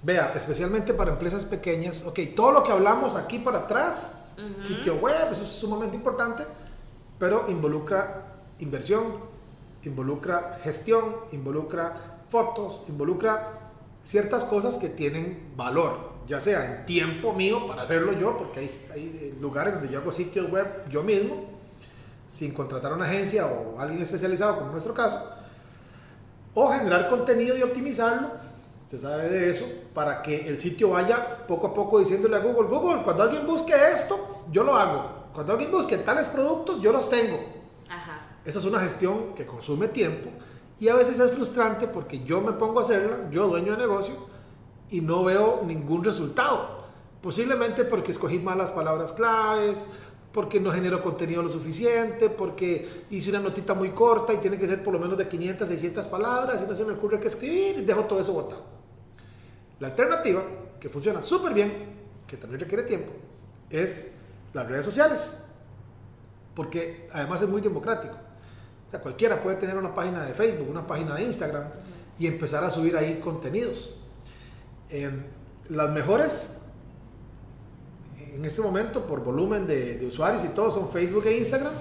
Vea, 0.00 0.32
especialmente 0.36 0.94
para 0.94 1.10
empresas 1.10 1.44
pequeñas, 1.44 2.04
ok, 2.06 2.20
todo 2.36 2.52
lo 2.52 2.62
que 2.62 2.70
hablamos 2.70 3.16
aquí 3.16 3.40
para 3.40 3.58
atrás, 3.58 4.26
sitio 4.60 4.94
web, 4.94 5.32
eso 5.32 5.42
es 5.42 5.50
sumamente 5.50 5.96
importante, 5.96 6.44
pero 7.18 7.46
involucra 7.48 8.26
inversión, 8.60 9.16
involucra 9.82 10.60
gestión, 10.62 11.16
involucra 11.32 12.20
fotos, 12.30 12.84
involucra 12.88 13.58
ciertas 14.04 14.44
cosas 14.44 14.78
que 14.78 14.88
tienen 14.88 15.52
valor, 15.56 16.12
ya 16.28 16.40
sea 16.40 16.64
en 16.64 16.86
tiempo 16.86 17.32
mío 17.32 17.66
para 17.66 17.82
hacerlo 17.82 18.12
yo, 18.12 18.38
porque 18.38 18.60
hay, 18.60 18.70
hay 18.92 19.36
lugares 19.40 19.74
donde 19.74 19.88
yo 19.88 19.98
hago 19.98 20.12
sitios 20.12 20.48
web 20.48 20.88
yo 20.88 21.02
mismo, 21.02 21.57
sin 22.28 22.52
contratar 22.52 22.92
a 22.92 22.94
una 22.94 23.06
agencia 23.06 23.46
o 23.46 23.80
alguien 23.80 24.02
especializado, 24.02 24.54
como 24.54 24.66
en 24.66 24.72
nuestro 24.72 24.94
caso, 24.94 25.20
o 26.54 26.70
generar 26.70 27.08
contenido 27.08 27.56
y 27.56 27.62
optimizarlo, 27.62 28.30
se 28.86 28.98
sabe 28.98 29.28
de 29.28 29.50
eso, 29.50 29.66
para 29.94 30.22
que 30.22 30.48
el 30.48 30.58
sitio 30.58 30.90
vaya 30.90 31.46
poco 31.46 31.68
a 31.68 31.74
poco 31.74 31.98
diciéndole 31.98 32.36
a 32.36 32.40
Google, 32.40 32.68
Google, 32.68 33.02
cuando 33.02 33.22
alguien 33.22 33.46
busque 33.46 33.74
esto, 33.92 34.44
yo 34.50 34.64
lo 34.64 34.76
hago. 34.76 35.28
Cuando 35.34 35.52
alguien 35.52 35.70
busque 35.70 35.98
tales 35.98 36.28
productos, 36.28 36.80
yo 36.80 36.90
los 36.90 37.08
tengo. 37.08 37.38
Esa 38.44 38.58
es 38.58 38.64
una 38.64 38.80
gestión 38.80 39.34
que 39.34 39.44
consume 39.44 39.88
tiempo 39.88 40.30
y 40.80 40.88
a 40.88 40.94
veces 40.94 41.18
es 41.18 41.32
frustrante 41.32 41.88
porque 41.88 42.24
yo 42.24 42.40
me 42.40 42.52
pongo 42.52 42.80
a 42.80 42.82
hacerla, 42.82 43.28
yo 43.30 43.48
dueño 43.48 43.72
de 43.72 43.78
negocio, 43.78 44.14
y 44.90 45.00
no 45.00 45.24
veo 45.24 45.60
ningún 45.64 46.04
resultado. 46.04 46.78
Posiblemente 47.20 47.84
porque 47.84 48.12
escogí 48.12 48.38
malas 48.38 48.70
palabras 48.70 49.12
claves, 49.12 49.84
porque 50.32 50.60
no 50.60 50.70
genero 50.70 51.02
contenido 51.02 51.42
lo 51.42 51.48
suficiente, 51.48 52.28
porque 52.28 53.04
hice 53.10 53.30
una 53.30 53.40
notita 53.40 53.74
muy 53.74 53.90
corta 53.90 54.32
y 54.32 54.38
tiene 54.38 54.58
que 54.58 54.66
ser 54.66 54.82
por 54.82 54.92
lo 54.92 54.98
menos 54.98 55.16
de 55.16 55.26
500, 55.28 55.68
600 55.68 56.06
palabras 56.08 56.60
y 56.62 56.68
no 56.68 56.76
se 56.76 56.84
me 56.84 56.92
ocurre 56.92 57.18
qué 57.18 57.28
escribir 57.28 57.78
y 57.78 57.84
dejo 57.84 58.04
todo 58.04 58.20
eso 58.20 58.32
botado. 58.32 58.62
La 59.80 59.88
alternativa, 59.88 60.42
que 60.78 60.88
funciona 60.88 61.22
súper 61.22 61.54
bien, 61.54 61.72
que 62.26 62.36
también 62.36 62.60
requiere 62.60 62.82
tiempo, 62.82 63.12
es 63.70 64.16
las 64.52 64.68
redes 64.68 64.84
sociales, 64.84 65.44
porque 66.54 67.08
además 67.12 67.40
es 67.42 67.48
muy 67.48 67.60
democrático. 67.60 68.14
O 68.86 68.90
sea, 68.90 69.00
cualquiera 69.00 69.40
puede 69.40 69.56
tener 69.56 69.76
una 69.76 69.94
página 69.94 70.24
de 70.24 70.34
Facebook, 70.34 70.68
una 70.68 70.86
página 70.86 71.14
de 71.14 71.24
Instagram 71.24 71.64
y 72.18 72.26
empezar 72.26 72.64
a 72.64 72.70
subir 72.70 72.96
ahí 72.96 73.20
contenidos. 73.20 73.94
Em, 74.90 75.24
las 75.68 75.90
mejores 75.90 76.57
en 78.38 78.44
este 78.44 78.62
momento 78.62 79.04
por 79.04 79.24
volumen 79.24 79.66
de, 79.66 80.04
usuarios 80.06 80.44
y 80.44 80.48
todo 80.48 80.70
son 80.70 80.90
Facebook 80.90 81.26
e 81.26 81.38
Instagram, 81.38 81.72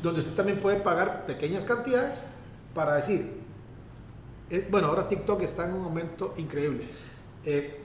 donde 0.00 0.20
usted 0.20 0.34
también 0.34 0.60
puede 0.60 0.76
pagar 0.76 1.26
pequeñas 1.26 1.64
cantidades 1.64 2.24
para 2.72 2.94
decir, 2.94 3.40
eh, 4.48 4.68
bueno, 4.70 4.86
ahora 4.86 5.08
TikTok 5.08 5.42
está 5.42 5.66
en 5.66 5.72
un 5.72 5.82
momento 5.82 6.34
increíble. 6.36 6.84
Eh, 7.44 7.80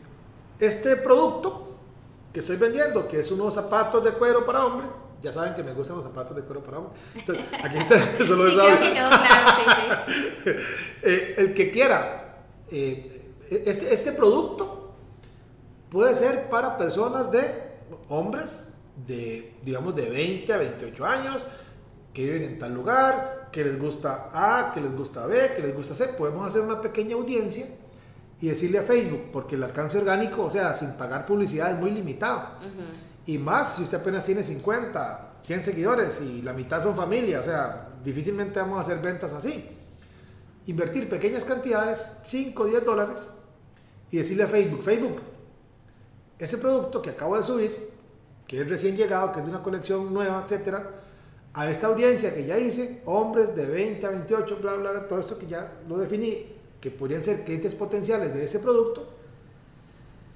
este 0.59 0.95
producto 0.97 1.75
que 2.31 2.41
estoy 2.41 2.57
vendiendo, 2.57 3.07
que 3.07 3.21
es 3.21 3.31
unos 3.31 3.55
zapatos 3.55 4.03
de 4.03 4.11
cuero 4.11 4.45
para 4.45 4.63
hombre, 4.63 4.85
ya 5.23 5.31
saben 5.31 5.55
que 5.55 5.63
me 5.63 5.73
gustan 5.73 5.95
los 5.95 6.05
zapatos 6.05 6.35
de 6.35 6.43
cuero 6.43 6.61
para 6.63 6.77
hombre. 6.77 6.93
Entonces, 7.15 7.45
aquí 7.63 7.77
está, 7.79 7.99
solo 8.25 8.47
sí, 8.47 8.57
creo 8.57 8.79
que 8.79 8.93
quedó 8.93 9.09
claro, 9.09 9.47
sí, 9.55 9.63
sí. 10.43 10.51
Eh, 11.01 11.35
el 11.37 11.53
que 11.55 11.71
quiera, 11.71 12.43
eh, 12.69 13.33
este, 13.49 13.91
este 13.91 14.11
producto 14.11 14.93
puede 15.89 16.13
ser 16.13 16.49
para 16.49 16.77
personas 16.77 17.31
de 17.31 17.66
hombres 18.09 18.73
de, 19.05 19.55
digamos, 19.63 19.95
de 19.95 20.09
20 20.09 20.53
a 20.53 20.57
28 20.57 21.05
años, 21.05 21.43
que 22.13 22.23
viven 22.23 22.43
en 22.43 22.59
tal 22.59 22.73
lugar, 22.73 23.49
que 23.51 23.63
les 23.63 23.79
gusta 23.79 24.29
A, 24.33 24.73
que 24.73 24.81
les 24.81 24.95
gusta 24.95 25.25
B, 25.25 25.53
que 25.55 25.61
les 25.61 25.75
gusta 25.75 25.95
C. 25.95 26.09
Podemos 26.09 26.47
hacer 26.47 26.61
una 26.61 26.81
pequeña 26.81 27.15
audiencia 27.15 27.67
y 28.39 28.47
decirle 28.47 28.79
a 28.79 28.83
Facebook, 28.83 29.29
porque 29.31 29.55
el 29.55 29.63
alcance 29.63 29.97
orgánico, 29.97 30.43
o 30.43 30.51
sea, 30.51 30.73
sin 30.73 30.91
pagar 30.93 31.25
publicidad 31.25 31.71
es 31.71 31.79
muy 31.79 31.91
limitado. 31.91 32.41
Y 33.25 33.37
más 33.37 33.75
si 33.75 33.83
usted 33.83 33.99
apenas 33.99 34.25
tiene 34.25 34.43
50, 34.43 35.39
100 35.41 35.63
seguidores 35.63 36.21
y 36.21 36.41
la 36.41 36.53
mitad 36.53 36.81
son 36.81 36.95
familia, 36.95 37.39
o 37.39 37.43
sea, 37.43 37.89
difícilmente 38.03 38.59
vamos 38.59 38.79
a 38.79 38.81
hacer 38.81 38.99
ventas 38.99 39.33
así. 39.33 39.69
Invertir 40.67 41.07
pequeñas 41.07 41.45
cantidades, 41.45 42.11
5, 42.25 42.65
10 42.65 42.85
dólares, 42.85 43.29
y 44.11 44.17
decirle 44.17 44.43
a 44.43 44.47
Facebook, 44.47 44.83
Facebook, 44.83 45.21
este 46.39 46.57
producto 46.57 47.01
que 47.01 47.11
acabo 47.11 47.37
de 47.37 47.43
subir, 47.43 47.89
que 48.47 48.61
es 48.61 48.69
recién 48.69 48.95
llegado, 48.95 49.31
que 49.31 49.39
es 49.39 49.45
de 49.45 49.51
una 49.51 49.63
colección 49.63 50.13
nueva, 50.13 50.43
etcétera, 50.43 51.01
a 51.53 51.69
esta 51.69 51.87
audiencia 51.87 52.33
que 52.33 52.45
ya 52.45 52.57
hice, 52.57 53.01
hombres 53.05 53.55
de 53.55 53.65
20 53.65 54.05
a 54.05 54.09
28, 54.09 54.57
bla, 54.61 54.73
bla, 54.75 54.91
bla, 54.91 55.07
todo 55.07 55.19
esto 55.19 55.37
que 55.37 55.47
ya 55.47 55.79
lo 55.87 55.97
definí, 55.97 56.45
que 56.79 56.91
podrían 56.91 57.23
ser 57.23 57.43
clientes 57.43 57.73
potenciales 57.73 58.33
de 58.33 58.43
ese 58.43 58.59
producto, 58.59 59.07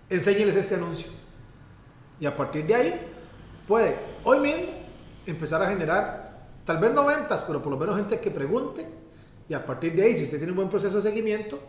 enséñeles 0.09 0.55
este 0.55 0.75
anuncio 0.75 1.21
y 2.21 2.27
a 2.27 2.37
partir 2.37 2.65
de 2.67 2.75
ahí 2.75 3.01
puede 3.67 3.95
hoy 4.23 4.39
mismo 4.39 4.71
empezar 5.25 5.61
a 5.63 5.67
generar, 5.67 6.45
tal 6.63 6.77
vez 6.77 6.93
no 6.93 7.03
ventas, 7.03 7.43
pero 7.47 7.63
por 7.63 7.71
lo 7.71 7.79
menos 7.79 7.97
gente 7.97 8.19
que 8.19 8.29
pregunte. 8.29 8.87
Y 9.49 9.55
a 9.55 9.65
partir 9.65 9.95
de 9.95 10.03
ahí, 10.03 10.15
si 10.15 10.25
usted 10.25 10.37
tiene 10.37 10.51
un 10.51 10.57
buen 10.57 10.69
proceso 10.69 10.97
de 10.97 11.01
seguimiento, 11.01 11.59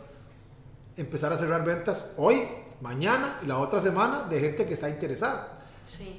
empezar 0.97 1.33
a 1.33 1.39
cerrar 1.39 1.65
ventas 1.65 2.15
hoy, 2.17 2.43
mañana 2.81 3.41
y 3.43 3.47
la 3.47 3.59
otra 3.59 3.81
semana 3.81 4.25
de 4.25 4.41
gente 4.41 4.67
que 4.67 4.75
está 4.75 4.89
interesada. 4.89 5.59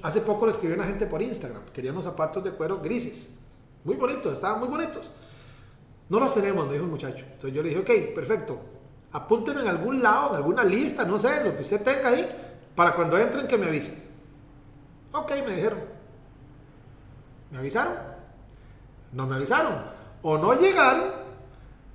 Hace 0.01 0.21
poco 0.21 0.45
le 0.45 0.51
escribí 0.51 0.73
a 0.73 0.77
una 0.77 0.85
gente 0.85 1.05
por 1.05 1.21
Instagram, 1.21 1.63
querían 1.73 1.93
unos 1.93 2.05
zapatos 2.05 2.43
de 2.43 2.51
cuero 2.51 2.79
grises, 2.79 3.35
muy 3.83 3.95
bonitos, 3.95 4.33
estaban 4.33 4.59
muy 4.59 4.67
bonitos. 4.67 5.09
No 6.09 6.19
los 6.19 6.33
tenemos, 6.33 6.65
me 6.67 6.73
dijo 6.73 6.85
el 6.85 6.91
muchacho. 6.91 7.25
Entonces 7.25 7.53
yo 7.53 7.63
le 7.63 7.69
dije, 7.69 7.81
ok, 7.81 8.13
perfecto, 8.13 8.59
apúntenme 9.13 9.61
en 9.61 9.67
algún 9.67 10.03
lado, 10.03 10.31
en 10.31 10.35
alguna 10.37 10.63
lista, 10.63 11.05
no 11.05 11.17
sé, 11.17 11.43
lo 11.43 11.55
que 11.55 11.61
usted 11.61 11.81
tenga 11.81 12.09
ahí, 12.09 12.27
para 12.75 12.93
cuando 12.93 13.17
entren 13.17 13.47
que 13.47 13.57
me 13.57 13.67
avisen. 13.67 14.03
Ok, 15.13 15.31
me 15.47 15.55
dijeron. 15.55 15.79
¿Me 17.51 17.59
avisaron? 17.59 17.93
No 19.11 19.27
me 19.27 19.35
avisaron. 19.35 19.75
O 20.23 20.37
no 20.37 20.59
llegaron, 20.59 21.22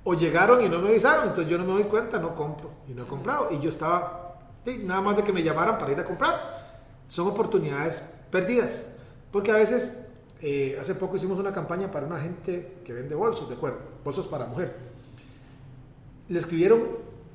o 0.09 0.15
llegaron 0.15 0.65
y 0.65 0.69
no 0.69 0.79
me 0.79 0.89
avisaron. 0.89 1.27
Entonces 1.27 1.51
yo 1.51 1.59
no 1.59 1.65
me 1.65 1.73
doy 1.73 1.83
cuenta, 1.83 2.17
no 2.17 2.35
compro. 2.35 2.71
Y 2.87 2.93
no 2.93 3.03
he 3.03 3.05
comprado. 3.05 3.49
Y 3.51 3.59
yo 3.59 3.69
estaba, 3.69 4.39
nada 4.83 5.01
más 5.01 5.15
de 5.15 5.23
que 5.23 5.31
me 5.31 5.43
llamaran 5.43 5.77
para 5.77 5.91
ir 5.91 5.99
a 5.99 6.03
comprar. 6.03 6.79
Son 7.07 7.27
oportunidades 7.27 8.01
perdidas. 8.31 8.87
Porque 9.31 9.51
a 9.51 9.53
veces, 9.53 10.07
eh, 10.41 10.79
hace 10.81 10.95
poco 10.95 11.15
hicimos 11.15 11.37
una 11.37 11.53
campaña 11.53 11.91
para 11.91 12.07
una 12.07 12.17
gente 12.17 12.79
que 12.83 12.91
vende 12.91 13.13
bolsos 13.13 13.47
de 13.49 13.55
cuero, 13.55 13.77
bolsos 14.03 14.25
para 14.25 14.47
mujer. 14.47 14.75
Le 16.27 16.39
escribieron 16.39 16.87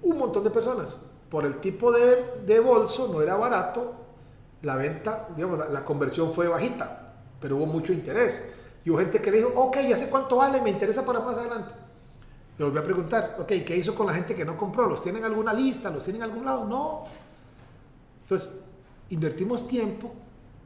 un 0.02 0.18
montón 0.18 0.42
de 0.42 0.50
personas. 0.50 0.98
Por 1.30 1.46
el 1.46 1.60
tipo 1.60 1.92
de, 1.92 2.40
de 2.44 2.58
bolso, 2.58 3.08
no 3.12 3.22
era 3.22 3.36
barato, 3.36 3.94
la 4.62 4.74
venta, 4.74 5.28
digamos, 5.36 5.60
la, 5.70 5.84
conversión 5.84 6.32
fue 6.32 6.48
bajita, 6.48 7.12
pero 7.40 7.56
hubo 7.56 7.66
mucho 7.66 7.92
interés. 7.92 8.52
Y 8.84 8.90
hubo 8.90 8.98
gente 8.98 9.20
que 9.20 9.30
le 9.30 9.36
dijo, 9.36 9.52
ok, 9.54 9.76
ya 9.88 9.96
sé 9.96 10.08
cuánto 10.08 10.36
vale, 10.36 10.60
me 10.60 10.70
interesa 10.70 11.06
para 11.06 11.20
más 11.20 11.36
adelante. 11.36 11.83
Le 12.58 12.64
volví 12.64 12.78
a 12.78 12.82
preguntar, 12.82 13.36
ok, 13.38 13.48
¿qué 13.66 13.76
hizo 13.76 13.94
con 13.94 14.06
la 14.06 14.14
gente 14.14 14.34
que 14.34 14.44
no 14.44 14.56
compró? 14.56 14.86
¿Los 14.86 15.02
tienen 15.02 15.22
en 15.24 15.30
alguna 15.30 15.52
lista? 15.52 15.90
¿Los 15.90 16.04
tienen 16.04 16.22
en 16.22 16.30
algún 16.30 16.44
lado? 16.44 16.64
No. 16.64 17.04
Entonces, 18.22 18.60
invertimos 19.10 19.66
tiempo, 19.66 20.12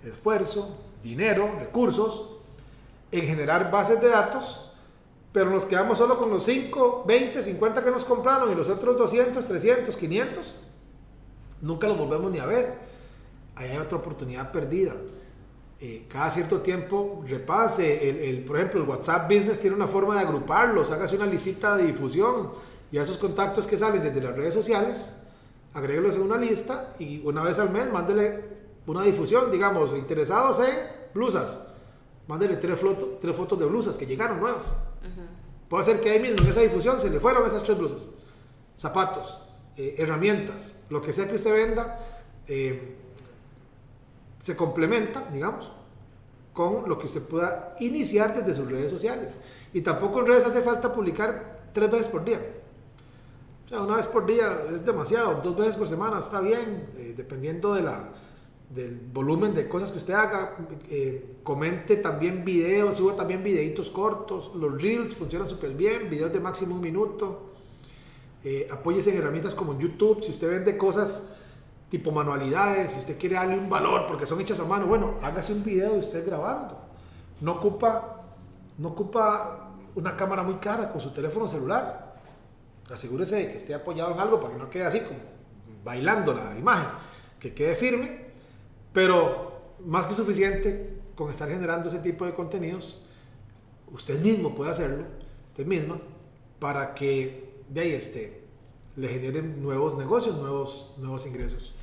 esfuerzo, 0.05 0.77
dinero, 1.03 1.51
recursos 1.59 2.31
en 3.11 3.27
generar 3.27 3.71
bases 3.71 4.01
de 4.01 4.09
datos, 4.09 4.71
pero 5.33 5.51
nos 5.51 5.65
quedamos 5.65 5.99
solo 5.99 6.19
con 6.19 6.31
los 6.31 6.45
5, 6.45 7.05
20, 7.07 7.43
50 7.43 7.83
que 7.83 7.91
nos 7.91 8.05
compraron 8.05 8.53
y 8.53 8.55
los 8.55 8.69
otros 8.69 8.97
200, 8.99 9.45
300, 9.45 9.97
500, 9.97 10.57
nunca 11.63 11.89
los 11.89 11.97
volvemos 11.97 12.31
ni 12.31 12.39
a 12.39 12.47
ver 12.47 12.89
ahí 13.59 13.71
hay 13.71 13.79
otra 13.79 13.99
oportunidad 13.99 14.53
perdida. 14.53 14.95
Eh, 15.81 16.07
cada 16.09 16.29
cierto 16.31 16.61
tiempo 16.61 17.23
repase, 17.29 18.29
el, 18.31 18.45
por 18.45 18.57
ejemplo, 18.57 18.83
el 18.83 18.89
WhatsApp 18.89 19.33
Business 19.33 19.61
tiene 19.61 19.77
una 19.77 19.87
forma 19.87 20.17
de 20.17 20.23
agruparlos, 20.23 20.91
hágase 20.91 21.15
una 21.15 21.27
listita 21.27 21.77
de 21.77 21.87
difusión 21.87 22.51
y 22.91 22.99
a 22.99 23.03
esos 23.03 23.17
contactos 23.17 23.67
que 23.67 23.77
salen 23.77 24.03
desde 24.03 24.21
las 24.21 24.35
redes 24.35 24.55
sociales, 24.55 25.17
agréguelos 25.75 26.17
en 26.17 26.23
una 26.23 26.37
lista 26.37 26.95
y 26.99 27.25
una 27.25 27.45
vez 27.45 27.61
al 27.61 27.71
mes 27.71 27.93
mándele 27.93 28.43
una 28.87 29.03
difusión, 29.03 29.53
digamos, 29.53 29.93
interesados 29.93 30.59
en 30.61 30.75
blusas. 31.15 31.65
Mándenle 32.27 32.57
tres, 32.57 32.81
fotos, 32.81 33.21
tres 33.21 33.37
fotos 33.37 33.59
de 33.59 33.67
blusas 33.67 33.97
que 33.97 34.07
llegaron 34.07 34.41
nuevas. 34.41 34.75
Puede 35.69 35.85
ser 35.85 36.01
que 36.01 36.11
ahí 36.11 36.21
mismo 36.21 36.39
en 36.43 36.51
esa 36.51 36.61
difusión 36.61 37.01
se 37.01 37.09
le 37.09 37.21
fueron 37.21 37.47
esas 37.47 37.63
tres 37.63 37.79
blusas. 37.79 38.09
Zapatos, 38.77 39.39
eh, 39.77 39.95
herramientas, 39.99 40.77
lo 40.91 41.01
que 41.01 41.13
sea 41.13 41.29
que 41.29 41.37
usted 41.37 41.53
venda, 41.53 42.01
eh, 42.47 42.98
se 44.49 44.57
complementa, 44.57 45.29
digamos, 45.31 45.71
con 46.55 46.89
lo 46.89 46.99
que 46.99 47.05
usted 47.05 47.21
pueda 47.23 47.77
iniciar 47.81 48.35
desde 48.35 48.55
sus 48.55 48.71
redes 48.71 48.91
sociales. 48.91 49.37
Y 49.75 49.83
tampoco 49.83 50.21
en 50.21 50.27
redes 50.27 50.47
hace 50.47 50.63
falta 50.63 50.91
publicar 50.91 51.69
tres 51.75 51.91
veces 51.91 52.09
por 52.09 52.25
día. 52.25 52.41
O 53.67 53.69
sea, 53.69 53.83
una 53.83 53.97
vez 53.97 54.07
por 54.07 54.25
día 54.25 54.63
es 54.73 54.87
demasiado, 54.87 55.43
dos 55.43 55.55
veces 55.55 55.77
por 55.77 55.87
semana 55.87 56.19
está 56.21 56.41
bien, 56.41 56.89
eh, 56.97 57.13
dependiendo 57.15 57.75
de 57.75 57.83
la, 57.83 58.09
del 58.75 58.99
volumen 59.13 59.53
de 59.53 59.69
cosas 59.69 59.91
que 59.91 59.99
usted 59.99 60.15
haga. 60.15 60.57
Eh, 60.89 61.37
comente 61.43 61.97
también 61.97 62.43
videos, 62.43 62.97
suba 62.97 63.17
también 63.17 63.45
videitos 63.45 63.91
cortos. 63.91 64.51
Los 64.55 64.83
reels 64.83 65.15
funcionan 65.15 65.47
súper 65.47 65.75
bien, 65.75 66.09
videos 66.09 66.33
de 66.33 66.41
máximo 66.41 66.75
un 66.75 66.81
minuto. 66.81 67.53
Eh, 68.43 68.67
apóyese 68.71 69.11
en 69.11 69.19
herramientas 69.19 69.55
como 69.55 69.79
YouTube. 69.79 70.25
Si 70.25 70.31
usted 70.31 70.49
vende 70.49 70.79
cosas 70.79 71.35
tipo 71.89 72.11
manualidades, 72.13 72.93
si 72.93 72.99
usted 72.99 73.19
quiere 73.19 73.37
darle 73.37 73.59
un 73.59 73.69
valor 73.69 74.07
porque 74.07 74.27
son 74.27 74.41
hechas 74.41 74.61
a 74.61 74.65
mano, 74.65 74.87
bueno, 74.87 75.15
hágase 75.23 75.53
un 75.53 75.65
video 75.65 75.93
de 75.93 75.99
usted 75.99 76.27
grabando. 76.27 76.79
No 77.41 77.53
ocupa, 77.53 78.23
no 78.79 78.89
ocupa 78.89 79.71
una 79.95 80.17
cámara 80.17 80.43
muy 80.43 80.57
cara 80.57 80.91
con 80.91 81.01
su 81.01 81.11
teléfono 81.11 81.49
celular. 81.49 82.15
Asegúrese 82.91 83.37
de 83.37 83.49
que 83.49 83.57
esté 83.57 83.75
apoyado 83.75 84.13
en 84.13 84.21
algo 84.21 84.41
para 84.41 84.55
que 84.55 84.59
no 84.59 84.71
quede 84.71 84.85
así 84.85 85.01
como 85.01 85.21
bailando 85.85 86.35
la 86.35 86.57
imagen, 86.59 86.89
que 87.39 87.55
quede 87.55 87.77
firme 87.77 88.29
pero 88.93 89.77
más 89.85 90.07
que 90.07 90.15
suficiente 90.15 90.99
con 91.15 91.31
estar 91.31 91.49
generando 91.49 91.89
ese 91.89 91.99
tipo 91.99 92.25
de 92.25 92.35
contenidos, 92.35 93.03
usted 93.93 94.21
mismo 94.21 94.55
puede 94.55 94.71
hacerlo, 94.71 95.05
usted 95.51 95.67
misma, 95.67 96.01
para 96.59 96.95
que 96.95 97.63
de 97.69 97.81
ahí 97.81 97.93
esté, 97.93 98.43
le 98.97 99.09
generen 99.09 99.63
nuevos 99.63 99.97
negocios, 99.97 100.37
nuevos, 100.37 100.93
nuevos 100.97 101.27
ingresos. 101.27 101.75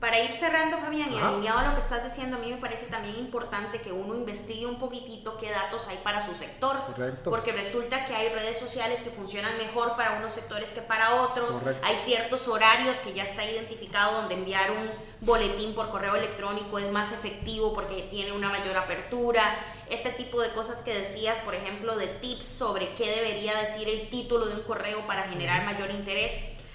Para 0.00 0.18
ir 0.18 0.30
cerrando, 0.30 0.78
Fabián, 0.78 1.12
y 1.12 1.18
alineado 1.18 1.58
a 1.58 1.68
lo 1.68 1.74
que 1.74 1.80
estás 1.80 2.02
diciendo, 2.02 2.38
a 2.38 2.40
mí 2.40 2.50
me 2.50 2.56
parece 2.56 2.86
también 2.86 3.16
importante 3.18 3.82
que 3.82 3.92
uno 3.92 4.14
investigue 4.14 4.64
un 4.64 4.78
poquitito 4.78 5.36
qué 5.36 5.50
datos 5.50 5.88
hay 5.88 5.98
para 5.98 6.24
su 6.24 6.32
sector. 6.32 6.86
Correcto. 6.86 7.28
Porque 7.28 7.52
resulta 7.52 8.06
que 8.06 8.14
hay 8.14 8.30
redes 8.30 8.58
sociales 8.58 9.02
que 9.02 9.10
funcionan 9.10 9.58
mejor 9.58 9.96
para 9.96 10.16
unos 10.16 10.32
sectores 10.32 10.72
que 10.72 10.80
para 10.80 11.16
otros. 11.16 11.54
Hay 11.82 11.96
ciertos 11.98 12.48
horarios 12.48 12.96
que 13.00 13.12
ya 13.12 13.24
está 13.24 13.44
identificado 13.44 14.22
donde 14.22 14.36
enviar 14.36 14.70
un 14.70 14.90
boletín 15.20 15.74
por 15.74 15.90
correo 15.90 16.16
electrónico 16.16 16.78
es 16.78 16.90
más 16.90 17.12
efectivo 17.12 17.74
porque 17.74 18.08
tiene 18.10 18.32
una 18.32 18.48
mayor 18.48 18.78
apertura. 18.78 19.58
Este 19.90 20.10
tipo 20.12 20.40
de 20.40 20.50
cosas 20.52 20.78
que 20.78 20.94
decías, 20.98 21.38
por 21.40 21.54
ejemplo, 21.54 21.98
de 21.98 22.06
tips 22.06 22.46
sobre 22.46 22.94
qué 22.94 23.10
debería 23.10 23.54
decir 23.58 23.86
el 23.86 24.08
título 24.08 24.46
de 24.46 24.54
un 24.54 24.62
correo 24.62 25.06
para 25.06 25.24
generar 25.24 25.66
mayor 25.66 25.90
interés 25.90 26.32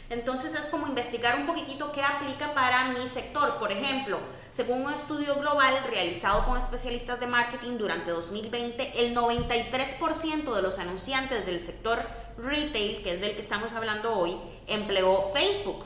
entonces 0.09 0.53
es 0.53 0.65
como 0.65 0.87
investigar 0.87 1.39
un 1.39 1.47
poquitito 1.47 1.91
qué 1.91 2.01
aplica 2.01 2.53
para 2.53 2.89
mi 2.89 3.07
sector. 3.07 3.57
Por 3.59 3.71
ejemplo, 3.71 4.19
según 4.49 4.83
un 4.83 4.93
estudio 4.93 5.35
global 5.35 5.73
realizado 5.89 6.45
con 6.45 6.57
especialistas 6.57 7.19
de 7.19 7.27
marketing 7.27 7.77
durante 7.77 8.11
2020, 8.11 9.05
el 9.05 9.15
93% 9.15 10.53
de 10.55 10.61
los 10.61 10.79
anunciantes 10.79 11.45
del 11.45 11.59
sector 11.59 11.99
retail, 12.37 13.01
que 13.01 13.13
es 13.13 13.21
del 13.21 13.33
que 13.35 13.41
estamos 13.41 13.71
hablando 13.73 14.13
hoy, 14.13 14.35
empleó 14.67 15.31
Facebook. 15.33 15.83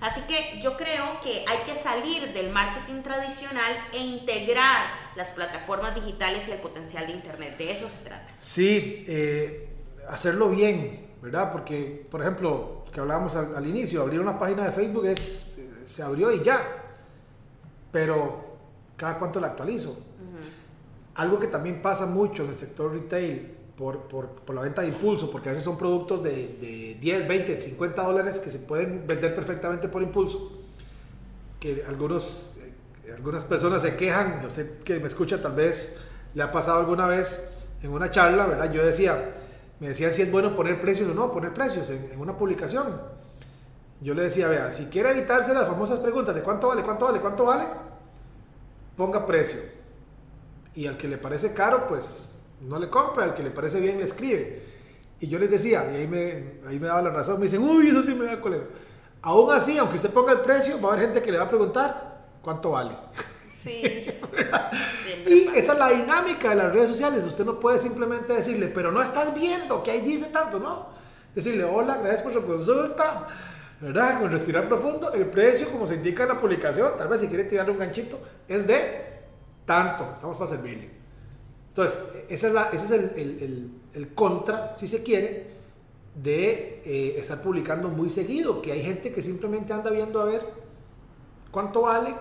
Así 0.00 0.20
que 0.22 0.60
yo 0.60 0.76
creo 0.76 1.20
que 1.22 1.44
hay 1.48 1.58
que 1.64 1.74
salir 1.74 2.32
del 2.32 2.50
marketing 2.50 3.02
tradicional 3.02 3.72
e 3.92 3.98
integrar 3.98 5.06
las 5.16 5.30
plataformas 5.30 5.94
digitales 5.94 6.48
y 6.48 6.52
el 6.52 6.58
potencial 6.58 7.06
de 7.06 7.12
Internet. 7.12 7.56
De 7.56 7.72
eso 7.72 7.88
se 7.88 8.04
trata. 8.04 8.28
Sí, 8.38 9.04
eh, 9.08 9.68
hacerlo 10.08 10.50
bien, 10.50 11.15
¿verdad? 11.26 11.50
Porque, 11.50 12.06
por 12.08 12.20
ejemplo, 12.20 12.84
que 12.92 13.00
hablábamos 13.00 13.34
al, 13.34 13.66
inicio, 13.66 14.00
abrir 14.00 14.20
una 14.20 14.38
página 14.38 14.64
de 14.64 14.70
Facebook 14.70 15.06
es, 15.06 15.56
se 15.84 16.00
abrió 16.00 16.30
y 16.30 16.44
ya, 16.44 16.62
pero 17.90 18.44
cada 18.96 19.18
cuánto 19.18 19.40
la 19.40 19.48
actualizo. 19.48 19.98
Algo 21.16 21.40
que 21.40 21.48
también 21.48 21.82
pasa 21.82 22.06
mucho 22.06 22.44
en 22.44 22.50
el 22.50 22.58
sector 22.58 22.92
retail 22.92 23.54
por, 23.76 24.02
por, 24.02 24.28
por, 24.28 24.54
la 24.54 24.62
venta 24.62 24.82
de 24.82 24.88
impulso, 24.88 25.28
porque 25.28 25.48
a 25.48 25.52
veces 25.52 25.64
son 25.64 25.76
productos 25.76 26.22
de, 26.22 26.30
de 26.30 26.98
10, 27.00 27.26
20, 27.26 27.60
50 27.60 28.02
dólares 28.02 28.38
que 28.38 28.50
se 28.50 28.60
pueden 28.60 29.04
vender 29.04 29.34
perfectamente 29.34 29.88
por 29.88 30.02
impulso, 30.02 30.52
que 31.58 31.84
algunos, 31.88 32.58
eh, 33.04 33.12
algunas 33.12 33.42
personas 33.42 33.82
se 33.82 33.96
quejan, 33.96 34.42
yo 34.44 34.50
sé 34.50 34.78
que 34.84 35.00
me 35.00 35.08
escucha 35.08 35.42
tal 35.42 35.56
vez 35.56 35.98
le 36.34 36.42
ha 36.44 36.52
pasado 36.52 36.78
alguna 36.78 37.08
vez 37.08 37.50
en 37.82 37.90
una 37.90 38.12
charla, 38.12 38.46
¿verdad? 38.46 38.72
Yo 38.72 38.86
decía, 38.86 39.42
me 39.80 39.88
decían 39.88 40.12
si 40.12 40.22
es 40.22 40.32
bueno 40.32 40.54
poner 40.54 40.80
precios 40.80 41.10
o 41.10 41.14
no, 41.14 41.32
poner 41.32 41.52
precios 41.52 41.88
en, 41.90 42.18
una 42.18 42.36
publicación. 42.36 43.00
Yo 44.00 44.14
le 44.14 44.24
decía, 44.24 44.48
vea, 44.48 44.72
si 44.72 44.86
quiere 44.86 45.10
evitarse 45.10 45.54
las 45.54 45.66
famosas 45.66 45.98
preguntas 46.00 46.34
de 46.34 46.42
cuánto 46.42 46.68
vale, 46.68 46.82
cuánto 46.82 47.06
vale, 47.06 47.20
cuánto 47.20 47.44
vale, 47.44 47.64
ponga 48.96 49.26
precio. 49.26 49.60
Y 50.74 50.86
al 50.86 50.96
que 50.96 51.08
le 51.08 51.18
parece 51.18 51.54
caro, 51.54 51.86
pues 51.86 52.38
no 52.60 52.78
le 52.78 52.90
compra, 52.90 53.24
al 53.24 53.34
que 53.34 53.42
le 53.42 53.50
parece 53.50 53.80
bien 53.80 53.98
le 53.98 54.04
escribe. 54.04 54.62
Y 55.18 55.28
yo 55.28 55.38
les 55.38 55.50
decía, 55.50 55.90
y 55.92 55.96
ahí 55.96 56.06
me, 56.06 56.60
ahí 56.66 56.78
me 56.78 56.86
daba 56.88 57.02
la 57.02 57.10
razón, 57.10 57.38
me 57.38 57.46
dicen, 57.46 57.62
uy, 57.62 57.88
eso 57.88 58.02
sí 58.02 58.14
me 58.14 58.26
da 58.26 58.40
cólera. 58.40 58.64
Aún 59.22 59.50
así, 59.50 59.78
aunque 59.78 59.96
usted 59.96 60.10
ponga 60.10 60.32
el 60.32 60.40
precio, 60.40 60.80
va 60.80 60.90
a 60.90 60.92
haber 60.92 61.06
gente 61.06 61.22
que 61.22 61.32
le 61.32 61.38
va 61.38 61.44
a 61.44 61.48
preguntar 61.48 62.24
cuánto 62.42 62.70
vale. 62.70 62.96
Sí. 63.66 63.82
y 65.26 65.48
esa 65.56 65.72
es 65.72 65.78
la 65.78 65.88
dinámica 65.88 66.50
de 66.50 66.56
las 66.56 66.72
redes 66.72 66.90
sociales. 66.90 67.24
Usted 67.24 67.44
no 67.44 67.58
puede 67.58 67.80
simplemente 67.80 68.32
decirle, 68.32 68.68
pero 68.68 68.92
no 68.92 69.02
estás 69.02 69.34
viendo 69.34 69.82
que 69.82 69.90
ahí 69.90 70.02
dice 70.02 70.26
tanto, 70.26 70.60
¿no? 70.60 70.86
Decirle, 71.34 71.64
hola, 71.64 71.96
gracias 71.96 72.22
por 72.22 72.32
su 72.32 72.42
consulta, 72.44 73.26
¿verdad? 73.80 74.20
Con 74.20 74.30
respirar 74.30 74.68
profundo. 74.68 75.12
El 75.12 75.26
precio, 75.26 75.68
como 75.70 75.86
se 75.86 75.96
indica 75.96 76.22
en 76.22 76.28
la 76.28 76.40
publicación, 76.40 76.92
tal 76.96 77.08
vez 77.08 77.20
si 77.20 77.26
quiere 77.26 77.44
tirarle 77.44 77.72
un 77.72 77.78
ganchito, 77.78 78.20
es 78.46 78.66
de 78.68 79.04
tanto. 79.64 80.12
Estamos 80.14 80.36
para 80.36 80.48
servirle. 80.48 80.90
Entonces, 81.70 81.98
esa 82.28 82.46
es 82.46 82.52
la, 82.54 82.68
ese 82.72 82.84
es 82.84 82.90
el, 82.92 83.10
el, 83.16 83.70
el, 83.94 84.14
contra, 84.14 84.76
si 84.76 84.86
se 84.86 85.02
quiere, 85.02 85.56
de 86.14 86.82
eh, 86.86 87.16
estar 87.18 87.42
publicando 87.42 87.88
muy 87.88 88.10
seguido. 88.10 88.62
Que 88.62 88.70
hay 88.70 88.82
gente 88.82 89.12
que 89.12 89.20
simplemente 89.20 89.72
anda 89.72 89.90
viendo 89.90 90.20
a 90.20 90.24
ver 90.24 90.46
cuánto 91.50 91.82
vale 91.82 92.14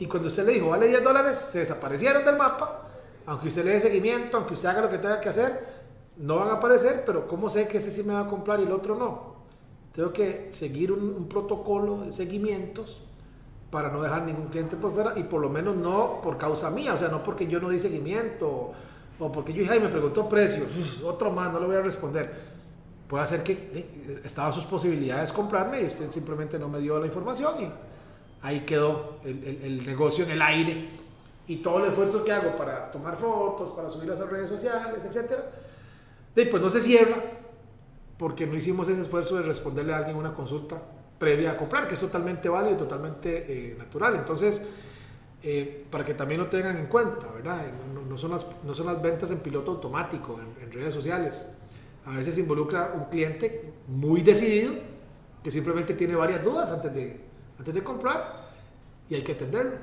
y 0.00 0.06
cuando 0.06 0.28
usted 0.28 0.46
le 0.46 0.54
dijo, 0.54 0.68
vale 0.68 0.88
10 0.88 1.04
dólares, 1.04 1.38
se 1.38 1.58
desaparecieron 1.58 2.24
del 2.24 2.36
mapa. 2.36 2.88
Aunque 3.26 3.48
usted 3.48 3.64
le 3.66 3.72
dé 3.72 3.80
seguimiento, 3.82 4.38
aunque 4.38 4.54
usted 4.54 4.70
haga 4.70 4.80
lo 4.80 4.88
que 4.88 4.96
tenga 4.96 5.20
que 5.20 5.28
hacer, 5.28 5.68
no 6.16 6.36
van 6.36 6.48
a 6.48 6.52
aparecer, 6.54 7.02
pero 7.04 7.28
¿cómo 7.28 7.50
sé 7.50 7.68
que 7.68 7.76
este 7.76 7.90
sí 7.90 8.02
me 8.02 8.14
va 8.14 8.20
a 8.20 8.26
comprar 8.26 8.60
y 8.60 8.62
el 8.62 8.72
otro 8.72 8.94
no? 8.94 9.34
Tengo 9.92 10.10
que 10.10 10.48
seguir 10.52 10.90
un, 10.90 11.28
protocolo 11.28 11.98
de 11.98 12.12
seguimientos 12.12 13.02
para 13.70 13.90
no 13.90 14.02
dejar 14.02 14.22
ningún 14.22 14.46
cliente 14.46 14.74
por 14.74 14.94
fuera 14.94 15.12
y 15.18 15.24
por 15.24 15.42
lo 15.42 15.50
menos 15.50 15.76
no 15.76 16.22
por 16.22 16.38
causa 16.38 16.70
mía, 16.70 16.94
o 16.94 16.96
sea, 16.96 17.08
no 17.08 17.22
porque 17.22 17.46
yo 17.46 17.60
no 17.60 17.68
di 17.68 17.78
seguimiento 17.78 18.72
o 19.18 19.30
porque 19.30 19.52
yo 19.52 19.60
dije, 19.60 19.74
ay, 19.74 19.80
me 19.80 19.90
preguntó 19.90 20.30
precio, 20.30 20.64
otro 21.04 21.30
más, 21.30 21.52
no 21.52 21.60
lo 21.60 21.66
voy 21.66 21.76
a 21.76 21.82
responder. 21.82 22.48
Puede 23.06 23.26
ser 23.26 23.42
que 23.42 24.20
estaban 24.24 24.54
sus 24.54 24.64
posibilidades 24.64 25.30
comprarme 25.30 25.82
y 25.82 25.86
usted 25.88 26.10
simplemente 26.10 26.58
no 26.58 26.70
me 26.70 26.78
dio 26.78 26.98
la 26.98 27.06
información 27.06 27.64
y 27.64 27.70
ahí 28.42 28.60
quedó 28.60 29.16
el, 29.24 29.84
negocio 29.86 30.24
en 30.24 30.30
el 30.30 30.42
aire 30.42 30.88
y 31.46 31.56
todo 31.56 31.78
el 31.78 31.86
esfuerzo 31.86 32.24
que 32.24 32.32
hago 32.32 32.56
para 32.56 32.90
tomar 32.90 33.16
fotos, 33.16 33.70
para 33.70 33.88
subirlas 33.88 34.20
a 34.20 34.24
redes 34.24 34.48
sociales, 34.48 35.04
etc. 35.04 35.32
pues 36.50 36.62
no 36.62 36.70
se 36.70 36.80
cierra 36.80 37.16
porque 38.16 38.46
no 38.46 38.54
hicimos 38.54 38.88
ese 38.88 39.00
esfuerzo 39.00 39.36
de 39.36 39.42
responderle 39.42 39.94
a 39.94 39.98
alguien 39.98 40.16
una 40.16 40.34
consulta 40.34 40.80
previa 41.18 41.52
a 41.52 41.56
comprar, 41.56 41.88
que 41.88 41.94
es 41.94 42.00
totalmente 42.00 42.48
válido 42.48 42.74
y 42.74 42.78
totalmente 42.78 43.46
eh, 43.48 43.74
natural. 43.78 44.16
Entonces, 44.16 44.62
eh, 45.42 45.86
para 45.90 46.04
que 46.04 46.14
también 46.14 46.40
lo 46.40 46.48
tengan 46.48 46.76
en 46.76 46.86
cuenta, 46.86 47.26
¿verdad? 47.34 47.64
No, 48.08 48.18
son, 48.18 48.32
las, 48.32 48.46
no 48.64 48.74
son 48.74 48.86
las 48.86 49.00
ventas 49.00 49.30
en 49.30 49.38
piloto 49.38 49.72
automático, 49.72 50.38
en, 50.38 50.64
en 50.64 50.72
redes 50.72 50.94
sociales. 50.94 51.50
A 52.06 52.16
veces 52.16 52.36
involucra 52.38 52.92
un 52.94 53.04
cliente 53.06 53.72
muy 53.86 54.22
decidido 54.22 54.72
que 55.42 55.50
simplemente 55.50 55.94
tiene 55.94 56.14
varias 56.14 56.44
dudas 56.44 56.70
antes 56.70 56.94
de, 56.94 57.29
antes 57.60 57.74
de 57.74 57.84
comprar 57.84 58.48
y 59.10 59.16
hay 59.16 59.22
que 59.22 59.32
atenderlo. 59.32 59.76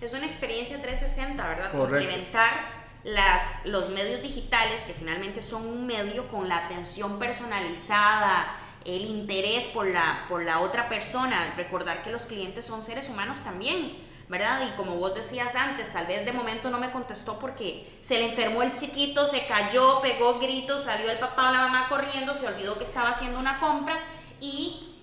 Es 0.00 0.12
una 0.12 0.26
experiencia 0.26 0.82
360, 0.82 1.46
¿verdad? 1.46 1.70
Complementar 1.70 2.86
las, 3.04 3.64
los 3.66 3.88
medios 3.90 4.20
digitales, 4.20 4.82
que 4.82 4.92
finalmente 4.92 5.42
son 5.42 5.64
un 5.64 5.86
medio 5.86 6.28
con 6.28 6.48
la 6.48 6.66
atención 6.66 7.20
personalizada, 7.20 8.56
el 8.84 9.04
interés 9.04 9.66
por 9.66 9.86
la, 9.86 10.26
por 10.28 10.42
la 10.42 10.58
otra 10.58 10.88
persona, 10.88 11.54
recordar 11.56 12.02
que 12.02 12.10
los 12.10 12.26
clientes 12.26 12.66
son 12.66 12.82
seres 12.82 13.08
humanos 13.08 13.42
también. 13.42 14.04
¿verdad? 14.28 14.60
Y 14.66 14.76
como 14.76 14.96
vos 14.96 15.14
decías 15.14 15.54
antes, 15.54 15.92
tal 15.92 16.08
vez 16.08 16.24
de 16.24 16.32
momento 16.32 16.68
no 16.68 16.80
me 16.80 16.90
contestó 16.90 17.38
porque 17.38 17.96
se 18.00 18.18
le 18.18 18.30
enfermó 18.30 18.64
el 18.64 18.74
chiquito, 18.74 19.24
se 19.24 19.46
cayó, 19.46 20.00
pegó 20.00 20.40
gritos, 20.40 20.82
salió 20.82 21.08
el 21.12 21.18
papá 21.20 21.50
o 21.50 21.52
la 21.52 21.58
mamá 21.60 21.88
corriendo, 21.88 22.34
se 22.34 22.48
olvidó 22.48 22.76
que 22.76 22.82
estaba 22.82 23.10
haciendo 23.10 23.38
una 23.38 23.60
compra 23.60 24.00
y 24.40 24.95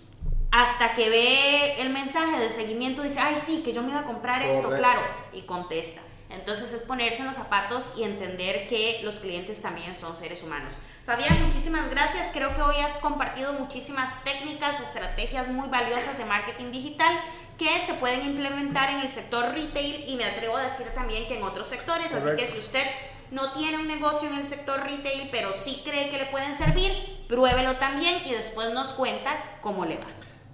hasta 0.56 0.94
que 0.94 1.10
ve 1.10 1.82
el 1.82 1.90
mensaje 1.90 2.38
de 2.38 2.48
seguimiento, 2.48 3.02
dice, 3.02 3.20
ay, 3.20 3.38
sí, 3.44 3.64
que 3.66 3.74
yo 3.74 3.82
me 3.82 3.90
iba 3.90 4.02
a 4.02 4.06
comprar 4.06 4.44
esto, 4.44 4.70
claro, 4.70 5.02
y 5.32 5.42
contesta. 5.42 6.00
Entonces 6.30 6.72
es 6.74 6.84
ponerse 6.84 7.22
en 7.22 7.28
los 7.28 7.38
zapatos 7.38 7.96
y 7.98 8.04
entender 8.04 8.68
que 8.68 9.02
los 9.04 9.16
clientes 9.16 9.64
también 9.64 9.96
son 9.96 10.16
seres 10.16 10.44
humanos. 10.44 10.78
Fabián, 11.08 11.44
muchísimas 11.44 11.90
gracias. 11.90 12.30
Creo 12.32 12.54
que 12.56 12.62
hoy 12.62 12.76
has 12.86 12.98
compartido 12.98 13.54
muchísimas 13.54 14.24
técnicas, 14.24 14.80
estrategias 14.80 15.48
muy 15.48 15.70
valiosas 15.70 16.20
de 16.20 16.26
marketing 16.26 16.72
digital 16.72 17.20
que 17.58 17.84
se 17.88 17.96
pueden 17.96 18.24
implementar 18.24 18.92
en 18.92 19.00
el 19.00 19.10
sector 19.10 19.54
retail 19.56 20.04
y 20.08 20.16
me 20.18 20.26
atrevo 20.26 20.58
a 20.58 20.64
decir 20.64 20.86
también 20.94 21.28
que 21.28 21.38
en 21.38 21.44
otros 21.44 21.68
sectores. 21.68 22.14
Así 22.14 22.36
que 22.38 22.46
si 22.46 22.60
usted 22.60 22.86
no 23.32 23.54
tiene 23.54 23.78
un 23.78 23.88
negocio 23.88 24.30
en 24.30 24.36
el 24.36 24.44
sector 24.44 24.84
retail, 24.84 25.30
pero 25.32 25.52
sí 25.52 25.82
cree 25.84 26.12
que 26.12 26.20
le 26.20 26.26
pueden 26.26 26.54
servir, 26.54 27.26
pruébelo 27.28 27.78
también 27.78 28.22
y 28.24 28.32
después 28.34 28.72
nos 28.72 28.90
cuenta 28.90 29.58
cómo 29.62 29.86
le 29.86 29.98
va. 29.98 30.06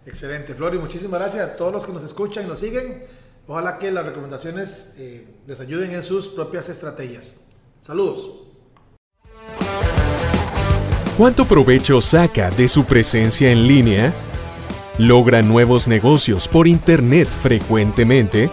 Excelente, 0.09 0.55
Flori. 0.55 0.79
Muchísimas 0.79 1.19
gracias 1.19 1.47
a 1.47 1.55
todos 1.55 1.71
los 1.71 1.85
que 1.85 1.93
nos 1.93 2.03
escuchan 2.03 2.45
y 2.45 2.47
nos 2.47 2.59
siguen. 2.59 3.03
Ojalá 3.47 3.77
que 3.77 3.91
las 3.91 4.07
recomendaciones 4.07 4.95
eh, 4.97 5.27
les 5.45 5.59
ayuden 5.59 5.91
en 5.91 6.01
sus 6.01 6.27
propias 6.27 6.67
estrategias. 6.67 7.41
Saludos. 7.79 8.27
¿Cuánto 11.15 11.45
provecho 11.45 12.01
saca 12.01 12.49
de 12.49 12.67
su 12.67 12.85
presencia 12.85 13.51
en 13.51 13.67
línea? 13.67 14.11
¿Logra 14.97 15.43
nuevos 15.43 15.87
negocios 15.87 16.47
por 16.47 16.67
Internet 16.67 17.27
frecuentemente? 17.27 18.49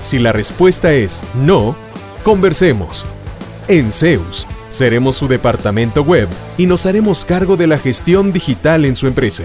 Si 0.00 0.18
la 0.18 0.32
respuesta 0.32 0.94
es 0.94 1.20
no, 1.34 1.76
conversemos. 2.24 3.04
En 3.68 3.92
Zeus, 3.92 4.46
seremos 4.70 5.16
su 5.16 5.28
departamento 5.28 6.02
web 6.02 6.28
y 6.56 6.64
nos 6.64 6.86
haremos 6.86 7.26
cargo 7.26 7.58
de 7.58 7.66
la 7.66 7.76
gestión 7.76 8.32
digital 8.32 8.86
en 8.86 8.96
su 8.96 9.06
empresa 9.06 9.44